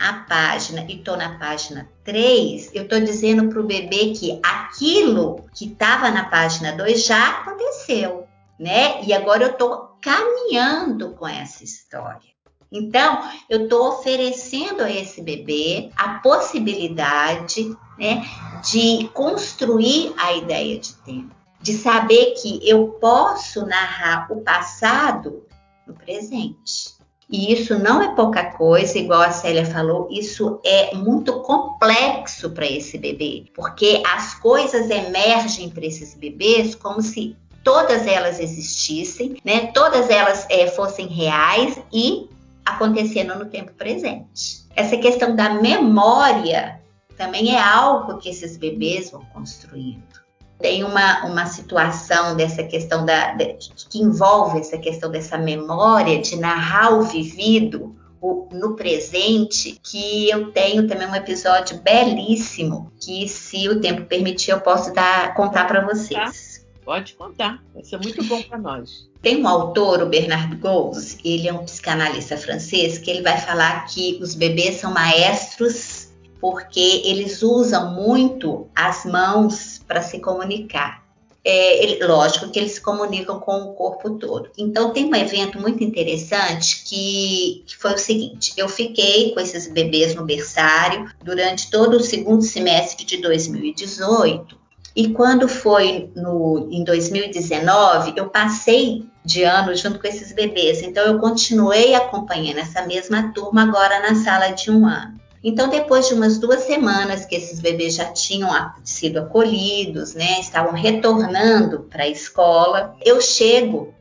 a 0.00 0.14
página 0.14 0.86
e 0.88 0.96
estou 0.96 1.14
na 1.14 1.38
página 1.38 1.86
3, 2.04 2.70
eu 2.72 2.84
estou 2.84 2.98
dizendo 3.00 3.50
para 3.50 3.60
o 3.60 3.66
bebê 3.66 4.14
que 4.14 4.40
aquilo 4.42 5.44
que 5.54 5.66
estava 5.66 6.10
na 6.10 6.24
página 6.24 6.72
2 6.72 7.04
já 7.04 7.28
aconteceu, 7.28 8.26
né? 8.58 9.04
E 9.04 9.12
agora 9.12 9.44
eu 9.44 9.50
estou 9.50 9.98
caminhando 10.00 11.10
com 11.10 11.28
essa 11.28 11.62
história. 11.62 12.30
Então, 12.72 13.28
eu 13.50 13.64
estou 13.64 13.88
oferecendo 13.88 14.82
a 14.82 14.90
esse 14.90 15.20
bebê 15.20 15.90
a 15.96 16.20
possibilidade 16.20 17.76
né, 17.98 18.24
de 18.70 19.08
construir 19.12 20.14
a 20.16 20.32
ideia 20.32 20.78
de 20.78 20.94
tempo, 20.94 21.34
de 21.60 21.74
saber 21.74 22.34
que 22.40 22.60
eu 22.66 22.88
posso 23.00 23.66
narrar 23.66 24.32
o 24.32 24.40
passado 24.40 25.44
no 25.86 25.92
presente. 25.94 26.99
E 27.30 27.52
isso 27.52 27.78
não 27.78 28.02
é 28.02 28.14
pouca 28.14 28.44
coisa, 28.44 28.98
igual 28.98 29.20
a 29.20 29.30
Célia 29.30 29.64
falou, 29.64 30.08
isso 30.10 30.60
é 30.64 30.94
muito 30.96 31.40
complexo 31.42 32.50
para 32.50 32.66
esse 32.66 32.98
bebê, 32.98 33.44
porque 33.54 34.02
as 34.04 34.34
coisas 34.34 34.90
emergem 34.90 35.70
para 35.70 35.86
esses 35.86 36.14
bebês 36.14 36.74
como 36.74 37.00
se 37.00 37.36
todas 37.62 38.06
elas 38.06 38.40
existissem, 38.40 39.36
né? 39.44 39.66
Todas 39.68 40.10
elas 40.10 40.44
é, 40.50 40.66
fossem 40.66 41.06
reais 41.06 41.78
e 41.92 42.28
acontecendo 42.64 43.36
no 43.36 43.46
tempo 43.46 43.72
presente. 43.74 44.64
Essa 44.74 44.96
questão 44.96 45.36
da 45.36 45.54
memória 45.54 46.80
também 47.16 47.54
é 47.54 47.60
algo 47.60 48.18
que 48.18 48.28
esses 48.28 48.56
bebês 48.56 49.10
vão 49.10 49.24
construindo. 49.26 50.20
Tem 50.60 50.84
uma, 50.84 51.24
uma 51.26 51.46
situação 51.46 52.36
dessa 52.36 52.62
questão 52.62 53.04
da, 53.04 53.32
de, 53.32 53.56
que 53.88 53.98
envolve 53.98 54.60
essa 54.60 54.76
questão 54.76 55.10
dessa 55.10 55.38
memória 55.38 56.20
de 56.20 56.36
narrar 56.36 56.94
o 56.98 57.02
vivido 57.02 57.96
o, 58.20 58.48
no 58.52 58.76
presente, 58.76 59.80
que 59.82 60.28
eu 60.28 60.52
tenho 60.52 60.86
também 60.86 61.08
um 61.08 61.14
episódio 61.14 61.80
belíssimo 61.80 62.92
que, 63.00 63.26
se 63.26 63.68
o 63.68 63.80
tempo 63.80 64.04
permitir, 64.04 64.50
eu 64.50 64.60
posso 64.60 64.92
dar, 64.92 65.34
contar 65.34 65.66
para 65.66 65.84
vocês. 65.86 66.66
Pode 66.84 67.14
contar, 67.14 67.62
vai 67.72 67.84
ser 67.84 67.98
muito 67.98 68.22
bom 68.24 68.42
para 68.42 68.58
nós. 68.58 69.08
Tem 69.22 69.42
um 69.42 69.46
autor, 69.46 70.02
o 70.02 70.06
Bernard 70.06 70.56
Goes, 70.56 71.18
ele 71.24 71.46
é 71.46 71.52
um 71.52 71.64
psicanalista 71.64 72.36
francês, 72.36 72.98
que 72.98 73.10
ele 73.10 73.22
vai 73.22 73.38
falar 73.38 73.84
que 73.86 74.18
os 74.20 74.34
bebês 74.34 74.76
são 74.76 74.92
maestros 74.92 75.99
porque 76.40 77.02
eles 77.04 77.42
usam 77.42 77.94
muito 77.94 78.68
as 78.74 79.04
mãos 79.04 79.80
para 79.86 80.02
se 80.02 80.18
comunicar. 80.20 81.00
É, 81.42 81.82
ele, 81.82 82.06
lógico 82.06 82.50
que 82.50 82.58
eles 82.58 82.72
se 82.72 82.80
comunicam 82.82 83.40
com 83.40 83.62
o 83.62 83.72
corpo 83.72 84.10
todo. 84.10 84.50
Então, 84.58 84.92
tem 84.92 85.06
um 85.06 85.14
evento 85.14 85.58
muito 85.58 85.82
interessante 85.82 86.84
que, 86.84 87.64
que, 87.66 87.76
foi 87.76 87.94
o 87.94 87.98
seguinte: 87.98 88.52
eu 88.58 88.68
fiquei 88.68 89.32
com 89.32 89.40
esses 89.40 89.66
bebês 89.66 90.14
no 90.14 90.24
berçário 90.24 91.10
durante 91.24 91.70
todo 91.70 91.96
o 91.96 92.00
segundo 92.00 92.42
semestre 92.42 93.06
de 93.06 93.18
2018 93.18 94.60
e 94.94 95.08
quando 95.10 95.48
foi 95.48 96.10
no, 96.16 96.68
em 96.70 96.82
2019, 96.82 98.14
eu 98.16 98.28
passei 98.28 99.06
de 99.24 99.44
ano 99.44 99.74
junto 99.76 100.00
com 100.00 100.06
esses 100.06 100.32
bebês. 100.32 100.82
Então, 100.82 101.04
eu 101.04 101.18
continuei 101.18 101.94
acompanhando 101.94 102.58
essa 102.58 102.84
mesma 102.86 103.32
turma 103.32 103.62
agora 103.62 104.00
na 104.00 104.16
sala 104.16 104.50
de 104.50 104.70
um 104.70 104.86
ano. 104.86 105.19
Então, 105.42 105.68
depois 105.68 106.06
de 106.06 106.14
umas 106.14 106.38
duas 106.38 106.64
semanas 106.64 107.24
que 107.24 107.34
esses 107.34 107.60
bebês 107.60 107.94
já 107.94 108.06
tinham 108.12 108.50
sido 108.84 109.20
acolhidos, 109.20 110.14
né, 110.14 110.38
estavam 110.38 110.72
retornando 110.72 111.80
para 111.90 112.04
a 112.04 112.08
escola, 112.08 112.94
eu 113.04 113.20
chego 113.20 113.94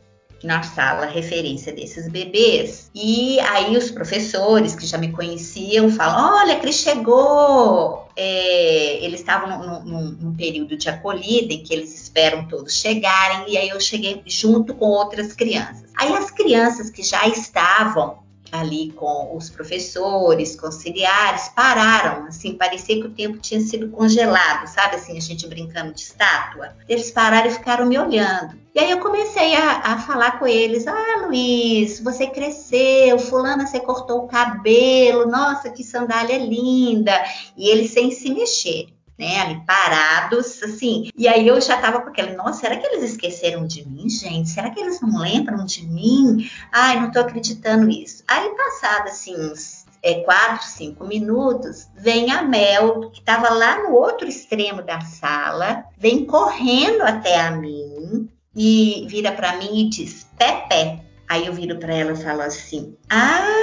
na 0.44 0.64
sala 0.64 1.06
referência 1.06 1.74
desses 1.74 2.08
bebês. 2.10 2.90
E 2.94 3.40
aí 3.42 3.76
os 3.76 3.92
professores 3.92 4.76
que 4.76 4.86
já 4.86 4.98
me 4.98 5.12
conheciam 5.12 5.90
falam: 5.90 6.42
Olha, 6.42 6.60
Cris 6.60 6.78
chegou. 6.78 8.08
É, 8.16 9.04
eles 9.04 9.22
estavam 9.22 9.84
num, 9.86 10.12
num, 10.12 10.36
período 10.36 10.76
de 10.76 10.90
acolhida 10.90 11.54
em 11.54 11.64
que 11.64 11.74
eles 11.74 11.94
esperam 11.94 12.46
todos 12.50 12.74
chegarem, 12.74 13.54
e 13.54 13.58
aí 13.58 13.70
eu 13.70 13.80
cheguei 13.80 14.22
junto 14.26 14.74
com 14.74 14.88
outras 14.88 15.32
crianças. 15.32 15.90
Aí 15.98 16.14
as 16.14 16.30
crianças 16.30 16.90
que 16.90 17.02
já 17.02 17.26
estavam 17.28 18.18
ali 18.52 18.92
com 18.92 19.36
os 19.36 19.50
professores, 19.50 20.56
com 20.56 20.68
auxiliares, 20.68 21.50
pararam, 21.50 22.26
assim, 22.26 22.56
parecia 22.56 23.00
que 23.00 23.08
o 23.08 23.12
tempo 23.12 23.38
tinha 23.38 23.60
sido 23.62 23.90
congelado, 23.90 24.68
sabe 24.68 24.96
assim, 24.96 25.18
a 25.18 25.22
gente 25.22 25.48
brincando 25.48 25.94
de 25.94 26.02
estátua. 26.02 26.76
Eles 26.88 27.12
pararam 27.12 27.48
e 27.48 27.54
ficaram 27.54 27.86
me 27.86 27.98
olhando. 27.98 28.58
E 28.74 28.80
aí 28.80 28.92
eu 28.92 29.00
comecei 29.00 29.56
a, 29.56 29.80
a 29.80 29.98
falar 29.98 30.40
com 30.40 30.48
eles, 30.48 30.88
ah, 30.88 31.26
Luiz, 31.26 32.00
você 32.00 32.28
cresceu, 32.28 33.18
fulana, 33.20 33.66
você 33.66 33.80
cortou 33.80 34.24
o 34.24 34.28
cabelo, 34.28 35.26
nossa, 35.26 35.70
que 35.70 35.84
sandália 35.84 36.38
linda. 36.38 37.14
E 37.58 37.70
eles 37.70 37.92
sem 37.92 38.12
se 38.12 38.30
mexer 38.32 38.88
né, 39.20 39.42
ali 39.42 39.62
parados, 39.68 40.64
assim. 40.64 41.12
E 41.16 41.28
aí 41.28 41.46
eu 41.46 41.60
já 41.60 41.78
tava 41.78 42.00
com 42.00 42.10
aquela, 42.10 42.32
nossa, 42.34 42.62
será 42.62 42.78
que 42.78 42.88
eles 42.88 43.12
esqueceram 43.12 43.68
de 43.68 43.86
mim, 43.86 44.10
gente? 44.10 44.50
Será 44.50 44.70
que 44.70 44.80
eles 44.80 45.02
não 45.02 45.20
lembram 45.20 45.66
de 45.66 45.86
mim? 45.86 46.50
Ai, 46.72 47.02
não 47.02 47.12
tô 47.12 47.20
acreditando 47.20 47.86
nisso. 47.86 48.24
Aí 48.26 48.50
passado 48.56 49.10
assim 49.10 49.36
uns 49.36 49.86
é, 50.02 50.22
quatro, 50.22 50.66
cinco 50.66 51.06
minutos, 51.06 51.90
vem 51.98 52.32
a 52.32 52.42
Mel, 52.42 53.10
que 53.12 53.20
estava 53.20 53.50
lá 53.50 53.84
no 53.84 53.94
outro 53.94 54.26
extremo 54.26 54.82
da 54.82 55.02
sala, 55.02 55.84
vem 55.98 56.26
correndo 56.26 57.02
até 57.02 57.42
a 57.42 57.52
mim 57.52 58.30
e 58.56 59.06
vira 59.10 59.34
para 59.34 59.58
mim 59.58 59.82
e 59.82 59.90
diz: 59.90 60.26
Pepe. 60.38 61.10
Aí 61.28 61.46
eu 61.46 61.54
viro 61.54 61.78
para 61.78 61.94
ela 61.94 62.14
e 62.14 62.24
falo 62.24 62.42
assim: 62.42 62.98
Ah, 63.10 63.59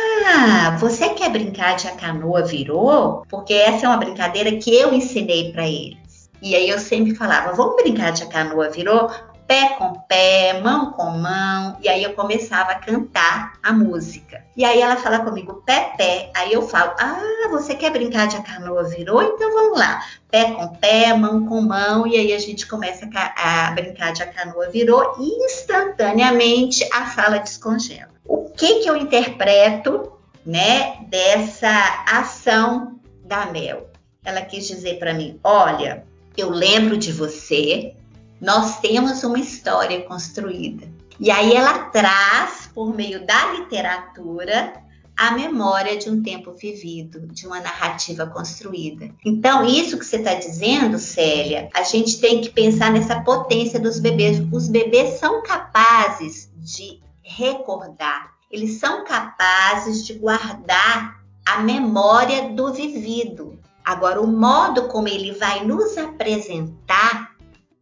você 0.79 1.11
quer 1.11 1.31
brincar 1.31 1.77
de 1.77 1.89
a 1.89 1.93
canoa 1.93 2.43
virou? 2.43 3.25
Porque 3.29 3.55
essa 3.55 3.87
é 3.87 3.89
uma 3.89 3.97
brincadeira 3.97 4.57
que 4.57 4.75
eu 4.75 4.93
ensinei 4.93 5.53
para 5.53 5.67
eles. 5.67 6.31
E 6.43 6.55
aí 6.55 6.69
eu 6.69 6.79
sempre 6.79 7.15
falava: 7.15 7.53
Vamos 7.53 7.77
brincar 7.77 8.13
de 8.13 8.23
a 8.23 8.27
canoa 8.27 8.69
virou? 8.71 9.11
pé 9.47 9.77
com 9.79 9.95
pé, 10.09 10.61
mão 10.61 10.93
com 10.93 11.11
mão, 11.11 11.77
e 11.81 11.89
aí 11.89 12.03
eu 12.03 12.15
começava 12.15 12.73
a 12.73 12.75
cantar 12.75 13.55
a 13.63 13.73
música. 13.73 14.45
E 14.57 14.65
aí 14.65 14.81
ela 14.81 14.97
fala 14.97 15.21
comigo, 15.21 15.63
pé, 15.65 15.93
pé. 15.97 16.31
Aí 16.35 16.53
eu 16.53 16.63
falo, 16.63 16.93
ah, 16.99 17.49
você 17.51 17.75
quer 17.75 17.91
brincar 17.91 18.27
de 18.27 18.37
a 18.37 18.43
canoa 18.43 18.85
virou? 18.85 19.23
Então 19.23 19.53
vamos 19.53 19.79
lá. 19.79 20.03
Pé 20.31 20.53
com 20.53 20.69
pé, 20.69 21.15
mão 21.15 21.47
com 21.47 21.61
mão, 21.61 22.07
e 22.07 22.17
aí 22.17 22.33
a 22.33 22.39
gente 22.39 22.67
começa 22.67 23.09
a, 23.15 23.69
a 23.69 23.71
brincar 23.71 24.13
de 24.13 24.23
a 24.23 24.27
canoa 24.27 24.69
virou 24.71 25.15
e 25.21 25.45
instantaneamente 25.45 26.87
a 26.93 27.07
sala 27.07 27.39
descongela. 27.39 28.11
O 28.25 28.51
que 28.51 28.81
que 28.81 28.91
eu 28.91 28.97
interpreto, 28.97 30.13
né, 30.47 31.05
dessa 31.09 32.05
ação 32.07 33.01
da 33.25 33.47
Mel? 33.47 33.91
Ela 34.25 34.43
quis 34.43 34.67
dizer 34.67 34.99
para 34.99 35.13
mim, 35.13 35.39
olha, 35.43 36.07
eu 36.37 36.51
lembro 36.51 36.97
de 36.97 37.13
você, 37.13 37.95
nós 38.41 38.81
temos 38.81 39.25
uma 39.25 39.39
história 39.39 40.03
construída. 40.03 40.87
E 41.19 41.31
aí 41.31 41.55
ela 41.55 41.79
traz, 41.91 42.71
por 42.75 42.95
meio 42.95 43.27
da 43.27 43.53
literatura, 43.53 44.85
a 45.17 45.31
memória 45.31 45.97
de 45.97 46.11
um 46.11 46.23
tempo 46.23 46.53
vivido, 46.53 47.27
de 47.29 47.47
uma 47.47 47.59
narrativa 47.59 48.27
construída. 48.27 49.09
Então, 49.25 49.65
isso 49.65 49.99
que 49.99 50.05
você 50.05 50.17
está 50.17 50.35
dizendo, 50.35 50.99
Célia, 50.99 51.71
a 51.75 51.83
gente 51.83 52.21
tem 52.21 52.43
que 52.43 52.51
pensar 52.51 52.93
nessa 52.93 53.23
potência 53.23 53.81
dos 53.81 53.99
bebês. 53.99 54.47
Os 54.53 54.69
bebês 54.69 55.19
são 55.19 55.43
capazes 55.43 56.51
de 56.59 57.01
recordar, 57.23 58.36
eles 58.51 58.79
são 58.79 59.05
capazes 59.05 60.05
de 60.05 60.15
guardar 60.15 61.21
a 61.45 61.61
memória 61.61 62.51
do 62.51 62.73
vivido. 62.73 63.59
Agora, 63.85 64.21
o 64.21 64.27
modo 64.27 64.89
como 64.89 65.09
ele 65.09 65.33
vai 65.33 65.65
nos 65.65 65.97
apresentar 65.97 67.37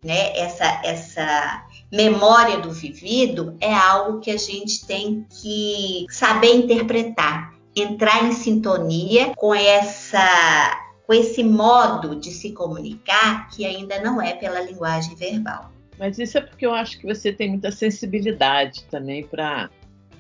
né, 0.04 0.36
essa, 0.38 0.82
essa 0.84 1.66
memória 1.90 2.58
do 2.58 2.70
vivido 2.70 3.56
é 3.58 3.72
algo 3.72 4.20
que 4.20 4.30
a 4.30 4.36
gente 4.36 4.86
tem 4.86 5.26
que 5.30 6.04
saber 6.10 6.54
interpretar, 6.54 7.54
entrar 7.74 8.24
em 8.24 8.32
sintonia 8.32 9.34
com 9.34 9.54
essa 9.54 10.80
com 11.06 11.12
esse 11.12 11.44
modo 11.44 12.16
de 12.16 12.30
se 12.30 12.52
comunicar 12.52 13.48
que 13.50 13.66
ainda 13.66 14.00
não 14.00 14.22
é 14.22 14.32
pela 14.32 14.60
linguagem 14.60 15.14
verbal. 15.14 15.70
Mas 15.98 16.18
isso 16.18 16.38
é 16.38 16.40
porque 16.40 16.64
eu 16.64 16.72
acho 16.72 16.98
que 16.98 17.06
você 17.06 17.30
tem 17.30 17.50
muita 17.50 17.70
sensibilidade 17.70 18.84
também 18.84 19.22
para 19.22 19.68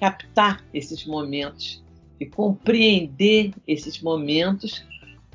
captar 0.04 0.62
esses 0.74 1.06
momentos 1.06 1.82
e 2.20 2.26
compreender 2.26 3.54
esses 3.66 4.02
momentos 4.02 4.84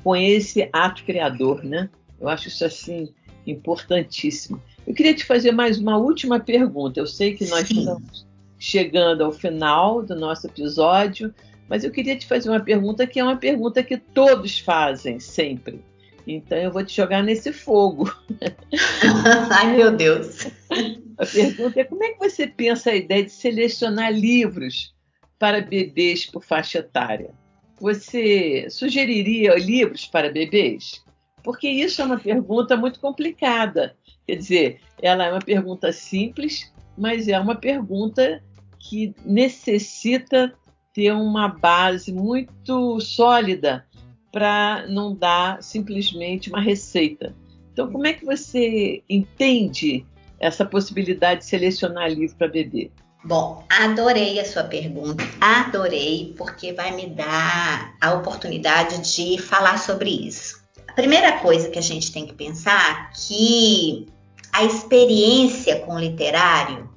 com 0.04 0.14
esse 0.14 0.68
ato 0.72 1.02
criador, 1.04 1.64
né? 1.64 1.90
Eu 2.20 2.28
acho 2.28 2.46
isso 2.46 2.64
assim 2.64 3.12
importantíssimo. 3.44 4.62
Eu 4.86 4.94
queria 4.94 5.12
te 5.12 5.24
fazer 5.24 5.50
mais 5.50 5.78
uma 5.78 5.96
última 5.96 6.38
pergunta. 6.38 7.00
Eu 7.00 7.06
sei 7.06 7.34
que 7.34 7.46
nós 7.48 7.66
Sim. 7.66 7.80
estamos 7.80 8.26
chegando 8.60 9.24
ao 9.24 9.32
final 9.32 10.02
do 10.04 10.14
nosso 10.14 10.46
episódio, 10.46 11.34
mas 11.68 11.82
eu 11.82 11.90
queria 11.90 12.16
te 12.16 12.26
fazer 12.26 12.48
uma 12.48 12.60
pergunta 12.60 13.06
que 13.08 13.18
é 13.18 13.24
uma 13.24 13.36
pergunta 13.36 13.82
que 13.82 13.96
todos 13.96 14.60
fazem 14.60 15.18
sempre. 15.18 15.82
Então 16.26 16.58
eu 16.58 16.70
vou 16.70 16.84
te 16.84 16.94
jogar 16.94 17.24
nesse 17.24 17.52
fogo. 17.52 18.14
Ai, 19.50 19.76
meu 19.76 19.90
Deus. 19.96 20.46
A 21.20 21.26
pergunta 21.26 21.78
é: 21.78 21.84
como 21.84 22.02
é 22.02 22.12
que 22.12 22.18
você 22.18 22.46
pensa 22.46 22.90
a 22.90 22.96
ideia 22.96 23.22
de 23.22 23.30
selecionar 23.30 24.10
livros 24.10 24.94
para 25.38 25.60
bebês 25.60 26.24
por 26.24 26.42
faixa 26.42 26.78
etária? 26.78 27.30
Você 27.78 28.66
sugeriria 28.70 29.54
livros 29.56 30.06
para 30.06 30.32
bebês? 30.32 31.04
Porque 31.44 31.68
isso 31.68 32.00
é 32.00 32.06
uma 32.06 32.18
pergunta 32.18 32.74
muito 32.74 32.98
complicada. 33.00 33.94
Quer 34.26 34.36
dizer, 34.36 34.80
ela 35.02 35.26
é 35.26 35.30
uma 35.30 35.40
pergunta 35.40 35.92
simples, 35.92 36.72
mas 36.96 37.28
é 37.28 37.38
uma 37.38 37.54
pergunta 37.54 38.42
que 38.78 39.14
necessita 39.22 40.54
ter 40.94 41.12
uma 41.12 41.48
base 41.48 42.12
muito 42.12 42.98
sólida 43.00 43.86
para 44.32 44.86
não 44.88 45.14
dar 45.14 45.62
simplesmente 45.62 46.48
uma 46.48 46.60
receita. 46.60 47.34
Então, 47.72 47.90
como 47.90 48.06
é 48.06 48.14
que 48.14 48.24
você 48.24 49.02
entende 49.08 50.06
essa 50.40 50.64
possibilidade 50.64 51.40
de 51.40 51.46
selecionar 51.46 52.10
livro 52.10 52.34
para 52.36 52.48
bebê? 52.48 52.90
Bom, 53.22 53.64
adorei 53.68 54.40
a 54.40 54.44
sua 54.46 54.64
pergunta, 54.64 55.22
adorei, 55.38 56.34
porque 56.38 56.72
vai 56.72 56.90
me 56.90 57.06
dar 57.06 57.94
a 58.00 58.14
oportunidade 58.14 58.98
de 59.14 59.36
falar 59.36 59.78
sobre 59.78 60.08
isso. 60.08 60.58
A 60.88 60.92
primeira 60.94 61.38
coisa 61.38 61.68
que 61.68 61.78
a 61.78 61.82
gente 61.82 62.10
tem 62.10 62.26
que 62.26 62.32
pensar 62.32 63.10
é 63.10 63.14
que 63.14 64.06
a 64.50 64.64
experiência 64.64 65.80
com 65.80 65.94
o 65.94 65.98
literário 65.98 66.88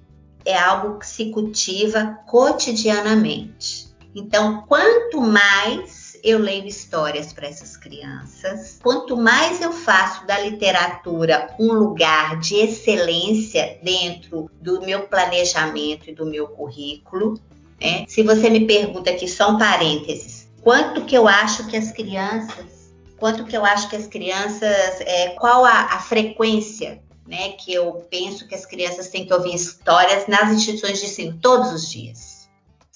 é 0.45 0.57
algo 0.57 0.97
que 0.97 1.05
se 1.05 1.29
cultiva 1.29 2.19
cotidianamente. 2.25 3.93
Então, 4.15 4.63
quanto 4.67 5.19
mais 5.19 6.02
eu 6.23 6.39
leio 6.39 6.65
histórias 6.65 7.33
para 7.33 7.47
essas 7.47 7.75
crianças, 7.75 8.79
quanto 8.81 9.17
mais 9.17 9.59
eu 9.59 9.73
faço 9.73 10.25
da 10.25 10.39
literatura 10.39 11.53
um 11.59 11.73
lugar 11.73 12.39
de 12.39 12.55
excelência 12.55 13.77
dentro 13.83 14.49
do 14.61 14.79
meu 14.81 15.01
planejamento 15.07 16.09
e 16.09 16.15
do 16.15 16.25
meu 16.25 16.47
currículo, 16.47 17.37
né? 17.79 18.05
Se 18.07 18.23
você 18.23 18.49
me 18.49 18.65
pergunta 18.65 19.09
aqui 19.09 19.27
só 19.27 19.51
um 19.51 19.57
parênteses, 19.57 20.47
quanto 20.61 21.03
que 21.03 21.15
eu 21.15 21.27
acho 21.27 21.67
que 21.67 21.75
as 21.75 21.91
crianças, 21.91 22.93
quanto 23.17 23.43
que 23.43 23.57
eu 23.57 23.65
acho 23.65 23.89
que 23.89 23.97
as 23.97 24.07
crianças, 24.07 25.01
é, 25.01 25.29
qual 25.31 25.65
a, 25.65 25.95
a 25.95 25.99
frequência 25.99 27.03
né, 27.27 27.49
que 27.51 27.73
eu 27.73 28.05
penso 28.09 28.47
que 28.47 28.55
as 28.55 28.65
crianças 28.65 29.09
têm 29.09 29.25
que 29.25 29.33
ouvir 29.33 29.55
histórias 29.55 30.25
nas 30.27 30.51
instituições 30.53 30.99
de 30.99 31.05
ensino 31.05 31.37
todos 31.41 31.73
os 31.73 31.89
dias 31.89 32.32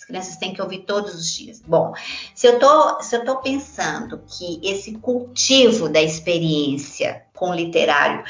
crianças 0.08 0.38
têm 0.38 0.54
que 0.54 0.62
ouvir 0.62 0.80
todos 0.80 1.14
os 1.14 1.32
dias. 1.32 1.62
Bom, 1.68 1.94
se 2.34 2.48
eu 2.48 2.58
tô, 2.58 3.02
se 3.02 3.16
eu 3.16 3.26
tô 3.26 3.38
pensando 3.38 4.24
que 4.26 4.60
esse 4.64 4.94
cultivo 4.94 5.90
da 5.90 6.02
experiência 6.02 7.24
com 7.34 7.50
o 7.50 7.54
literário 7.54 8.24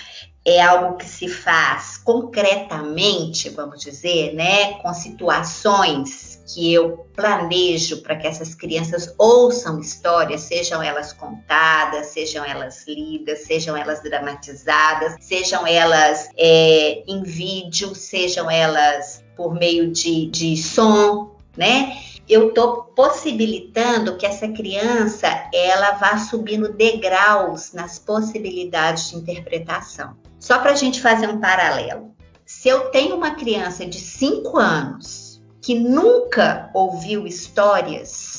é 0.44 0.62
algo 0.62 0.96
que 0.96 1.06
se 1.06 1.28
faz 1.28 1.98
concretamente, 1.98 3.50
vamos 3.50 3.82
dizer, 3.82 4.34
né, 4.34 4.76
com 4.76 4.94
situações 4.94 6.42
que 6.48 6.74
eu 6.74 7.06
planejo 7.14 8.02
para 8.02 8.16
que 8.16 8.26
essas 8.26 8.56
crianças 8.56 9.14
ouçam 9.18 9.78
histórias, 9.80 10.42
sejam 10.42 10.82
elas 10.82 11.12
contadas, 11.12 12.08
sejam 12.08 12.46
elas 12.46 12.88
lidas, 12.88 13.44
sejam 13.44 13.76
elas 13.76 14.02
dramatizadas, 14.02 15.18
sejam 15.20 15.68
elas 15.68 16.30
é, 16.38 17.04
em 17.06 17.24
vídeo, 17.24 17.94
sejam 17.94 18.50
elas 18.50 19.22
por 19.36 19.54
meio 19.54 19.92
de, 19.92 20.28
de 20.28 20.56
som, 20.56 21.37
né? 21.58 21.98
Eu 22.30 22.50
estou 22.50 22.84
possibilitando 22.96 24.18
que 24.18 24.26
essa 24.26 24.48
criança 24.50 25.28
ela 25.54 25.92
vá 25.94 26.18
subindo 26.18 26.74
degraus 26.74 27.74
nas 27.74 27.98
possibilidades 27.98 29.10
de 29.10 29.16
interpretação. 29.16 30.16
Só 30.40 30.60
para 30.60 30.72
a 30.72 30.76
gente 30.76 31.02
fazer 31.02 31.28
um 31.30 31.40
paralelo. 31.40 32.14
Se 32.46 32.70
eu 32.70 32.90
tenho 32.92 33.16
uma 33.16 33.32
criança 33.32 33.86
de 33.86 34.00
5 34.00 34.58
anos 34.58 35.42
que 35.62 35.76
nunca 35.76 36.70
ouviu 36.74 37.26
histórias 37.26 38.37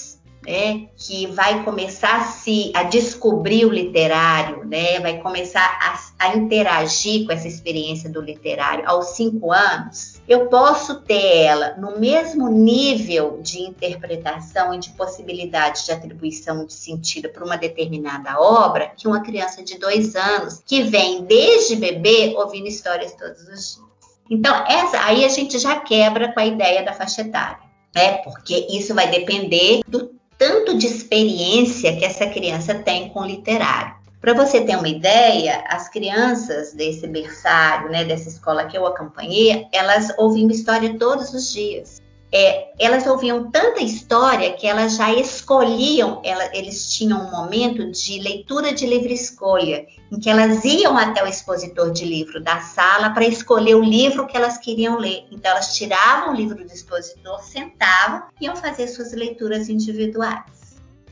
né, 0.49 0.89
que 0.97 1.27
vai 1.27 1.63
começar 1.63 2.23
a, 2.23 2.25
se, 2.25 2.73
a 2.75 2.85
descobrir 2.85 3.67
o 3.67 3.71
literário, 3.71 4.65
né, 4.65 4.99
vai 4.99 5.19
começar 5.19 5.61
a, 5.61 6.27
a 6.27 6.37
interagir 6.37 7.27
com 7.27 7.33
essa 7.33 7.47
experiência 7.47 8.09
do 8.09 8.23
literário 8.23 8.89
aos 8.89 9.09
cinco 9.09 9.53
anos, 9.53 10.23
eu 10.27 10.47
posso 10.47 11.03
ter 11.03 11.43
ela 11.45 11.77
no 11.77 12.01
mesmo 12.01 12.49
nível 12.49 13.41
de 13.43 13.61
interpretação 13.61 14.73
e 14.73 14.79
de 14.79 14.89
possibilidade 14.91 15.85
de 15.85 15.93
atribuição 15.93 16.65
de 16.65 16.73
sentido 16.73 17.29
para 17.29 17.45
uma 17.45 17.59
determinada 17.59 18.41
obra 18.41 18.91
que 18.97 19.07
uma 19.07 19.21
criança 19.21 19.63
de 19.63 19.79
dois 19.79 20.17
anos 20.17 20.63
que 20.65 20.83
vem 20.83 21.25
desde 21.25 21.77
bebê 21.77 22.33
ouvindo 22.35 22.69
histórias 22.69 23.13
todos 23.13 23.43
os 23.43 23.75
dias. 23.75 23.89
Então, 24.31 24.55
essa, 24.67 25.05
aí 25.05 25.27
a 25.27 25.29
gente 25.29 25.59
já 25.59 25.77
quebra 25.81 26.33
com 26.33 26.41
a 26.41 26.47
ideia 26.47 26.83
da 26.83 26.95
faixa 26.95 27.21
etária. 27.21 27.69
É, 27.95 28.19
porque 28.19 28.67
isso 28.71 28.95
vai 28.95 29.11
depender 29.11 29.81
do 29.89 30.18
tanto 30.39 30.79
de 30.79 30.87
experiência 30.87 31.97
que 31.97 32.05
essa 32.05 32.27
criança 32.27 32.75
tem 32.75 33.09
com 33.11 33.21
o 33.21 33.27
literário. 33.27 33.99
Para 34.21 34.35
você 34.35 34.61
ter 34.61 34.77
uma 34.77 34.89
ideia, 34.89 35.65
as 35.69 35.89
crianças 35.89 36.73
desse 36.73 37.07
berçário, 37.07 37.91
né, 37.91 38.05
dessa 38.05 38.29
escola 38.29 38.67
que 38.67 38.77
eu 38.77 38.87
acompanhei, 38.87 39.67
elas 39.73 40.13
ouviam 40.17 40.51
história 40.51 40.97
todos 40.99 41.35
os 41.35 41.53
dias 41.53 42.01
é, 42.31 42.73
elas 42.79 43.07
ouviam 43.07 43.51
tanta 43.51 43.81
história 43.81 44.53
que 44.53 44.67
elas 44.67 44.97
já 44.97 45.13
escolhiam, 45.15 46.21
ela, 46.23 46.45
eles 46.55 46.93
tinham 46.93 47.21
um 47.21 47.31
momento 47.31 47.91
de 47.91 48.21
leitura 48.21 48.73
de 48.73 48.87
livre 48.87 49.15
escolha, 49.15 49.87
em 50.13 50.21
que 50.21 50.29
elas 50.29 50.65
iam 50.65 50.97
até 50.97 51.23
o 51.23 51.27
expositor 51.27 51.91
de 51.91 52.05
livro 52.05 52.43
da 52.43 52.61
sala 52.61 53.11
para 53.11 53.27
escolher 53.27 53.77
o 53.77 53.83
livro 53.83 54.27
que 54.27 54.37
elas 54.37 54.59
queriam 54.59 54.99
ler. 54.99 55.27
Então, 55.31 55.51
elas 55.51 55.75
tiravam 55.75 56.33
o 56.33 56.37
livro 56.37 56.57
do 56.57 56.73
expositor, 56.73 57.43
sentavam 57.43 58.25
e 58.41 58.45
iam 58.45 58.57
fazer 58.57 58.89
suas 58.89 59.13
leituras 59.13 59.69
individuais. 59.69 60.59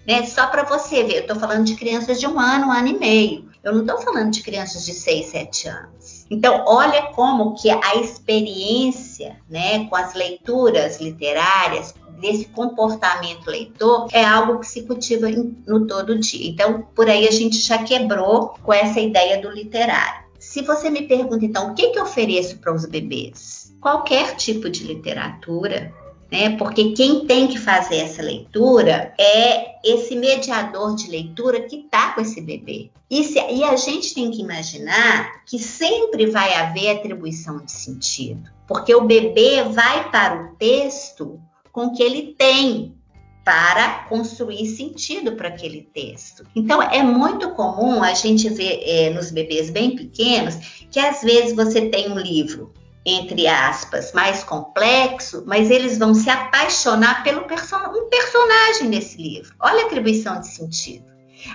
Né? 0.07 0.25
Só 0.27 0.47
para 0.47 0.63
você 0.63 1.03
ver, 1.03 1.17
eu 1.17 1.21
estou 1.23 1.37
falando 1.37 1.65
de 1.65 1.75
crianças 1.75 2.21
de 2.21 2.27
um 2.27 2.39
ano, 2.39 2.69
um 2.69 2.73
ano 2.73 2.89
e 2.89 2.99
meio. 2.99 3.51
Eu 3.65 3.73
não 3.73 3.81
estou 3.81 4.01
falando 4.01 4.31
de 4.31 4.43
crianças 4.43 4.85
de 4.87 4.93
6, 4.93 5.27
7 5.27 5.69
anos. 5.69 6.16
Então, 6.31 6.65
olha 6.67 7.03
como 7.13 7.55
que 7.55 7.71
a 7.71 7.97
experiência 7.97 9.37
né, 9.49 9.87
com 9.87 9.97
as 9.97 10.15
leituras 10.15 11.01
literárias, 11.01 11.95
desse 12.21 12.47
comportamento 12.47 13.49
leitor, 13.49 14.09
é 14.13 14.25
algo 14.25 14.61
que 14.61 14.67
se 14.67 14.83
cultiva 14.83 15.29
no 15.67 15.87
todo 15.87 16.19
dia. 16.19 16.49
Então, 16.49 16.87
por 16.95 17.09
aí 17.09 17.27
a 17.29 17.31
gente 17.31 17.59
já 17.59 17.79
quebrou 17.79 18.55
com 18.63 18.73
essa 18.73 19.01
ideia 19.01 19.41
do 19.41 19.51
literário. 19.51 20.27
Se 20.39 20.63
você 20.63 20.91
me 20.91 21.03
pergunta, 21.03 21.45
então, 21.45 21.71
o 21.71 21.75
que, 21.75 21.91
que 21.91 21.99
eu 21.99 22.05
ofereço 22.05 22.59
para 22.59 22.75
os 22.75 22.87
bebês? 22.87 23.75
Qualquer 23.81 24.37
tipo 24.37 24.69
de 24.71 24.85
literatura, 24.85 25.93
né? 26.31 26.57
Porque 26.57 26.93
quem 26.93 27.27
tem 27.27 27.47
que 27.47 27.59
fazer 27.59 27.97
essa 27.97 28.23
leitura 28.23 29.15
é 29.19 29.77
esse 29.85 30.17
mediador 30.17 30.95
de 30.95 31.09
leitura 31.11 31.61
que 31.63 31.77
está 31.77 32.13
com 32.13 32.21
esse 32.21 32.41
bebê. 32.41 32.91
E, 33.09 33.23
se, 33.23 33.39
e 33.39 33.63
a 33.63 33.77
gente 33.77 34.15
tem 34.15 34.31
que 34.31 34.43
imaginar 34.43 35.45
que 35.45 35.59
sempre 35.59 36.27
vai 36.27 36.55
haver 36.55 36.91
atribuição 36.91 37.65
de 37.65 37.71
sentido, 37.71 38.51
porque 38.67 38.95
o 38.95 39.05
bebê 39.05 39.63
vai 39.63 40.11
para 40.11 40.43
o 40.43 40.57
texto 40.57 41.41
com 41.71 41.91
que 41.91 42.03
ele 42.03 42.35
tem 42.37 42.97
para 43.45 44.07
construir 44.09 44.67
sentido 44.67 45.37
para 45.37 45.47
aquele 45.47 45.83
texto. 45.95 46.45
Então, 46.57 46.83
é 46.83 47.01
muito 47.01 47.51
comum 47.51 48.03
a 48.03 48.13
gente 48.13 48.49
ver 48.49 48.83
é, 48.83 49.11
nos 49.11 49.31
bebês 49.31 49.71
bem 49.71 49.95
pequenos 49.95 50.57
que 50.91 50.99
às 50.99 51.23
vezes 51.23 51.55
você 51.55 51.89
tem 51.89 52.11
um 52.11 52.19
livro 52.19 52.73
entre 53.09 53.47
aspas, 53.47 54.13
mais 54.13 54.43
complexo, 54.43 55.45
mas 55.47 55.71
eles 55.71 55.97
vão 55.97 56.13
se 56.13 56.29
apaixonar 56.29 57.23
pelo 57.23 57.43
person 57.43 57.79
um 57.95 58.11
personagem 58.11 58.91
desse 58.91 59.17
livro. 59.17 59.55
Olha 59.61 59.85
a 59.85 59.87
atribuição 59.87 60.41
de 60.41 60.49
sentido. 60.49 61.05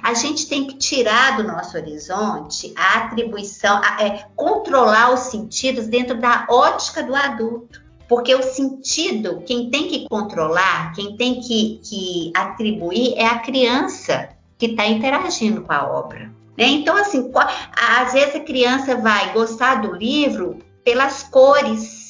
A 0.02 0.14
gente 0.14 0.48
tem 0.48 0.66
que 0.66 0.78
tirar 0.78 1.36
do 1.36 1.44
nosso 1.44 1.76
horizonte 1.76 2.74
a 2.78 3.00
atribuição, 3.00 3.82
a, 3.84 4.02
é, 4.02 4.26
controlar 4.34 5.14
os 5.14 5.32
sentidos 5.32 5.88
dentro 5.88 6.18
da 6.18 6.48
ótica 6.50 7.04
do 7.04 7.14
adulto. 7.14 7.82
Porque 8.08 8.34
o 8.34 8.44
sentido, 8.44 9.42
quem 9.46 9.70
tem 9.70 9.88
que 9.88 10.08
controlar, 10.08 10.94
quem 10.94 11.18
tem 11.18 11.42
que, 11.42 11.82
que 11.84 12.32
atribuir 12.36 13.14
é 13.18 13.26
a 13.26 13.40
criança 13.40 14.30
que 14.58 14.68
está 14.68 14.86
interagindo 14.86 15.62
com 15.62 15.74
a 15.74 15.86
obra. 15.86 16.32
Né? 16.58 16.66
Então, 16.68 16.96
assim, 16.96 17.32
às 17.76 18.14
vezes 18.14 18.36
a 18.36 18.40
criança 18.42 18.96
vai 18.96 19.34
gostar 19.34 19.82
do 19.82 19.94
livro 19.94 20.60
pelas 20.84 21.24
cores 21.24 22.02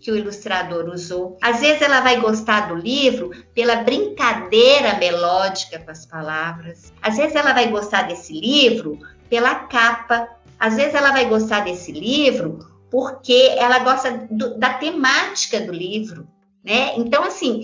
que 0.00 0.12
o 0.12 0.16
ilustrador 0.16 0.88
usou. 0.88 1.36
Às 1.42 1.60
vezes 1.60 1.82
ela 1.82 2.00
vai 2.00 2.20
gostar 2.20 2.68
do 2.68 2.76
livro 2.76 3.30
pela 3.52 3.76
brincadeira 3.76 4.94
melódica 4.94 5.80
com 5.80 5.90
as 5.90 6.06
palavras. 6.06 6.92
Às 7.02 7.16
vezes 7.16 7.34
ela 7.34 7.52
vai 7.52 7.68
gostar 7.68 8.02
desse 8.02 8.32
livro 8.32 9.00
pela 9.28 9.54
capa. 9.54 10.28
Às 10.60 10.76
vezes 10.76 10.94
ela 10.94 11.10
vai 11.10 11.24
gostar 11.28 11.64
desse 11.64 11.90
livro 11.90 12.70
porque 12.88 13.54
ela 13.58 13.80
gosta 13.80 14.26
do, 14.30 14.56
da 14.56 14.74
temática 14.74 15.60
do 15.60 15.72
livro, 15.72 16.28
né? 16.64 16.92
Então 16.96 17.24
assim, 17.24 17.62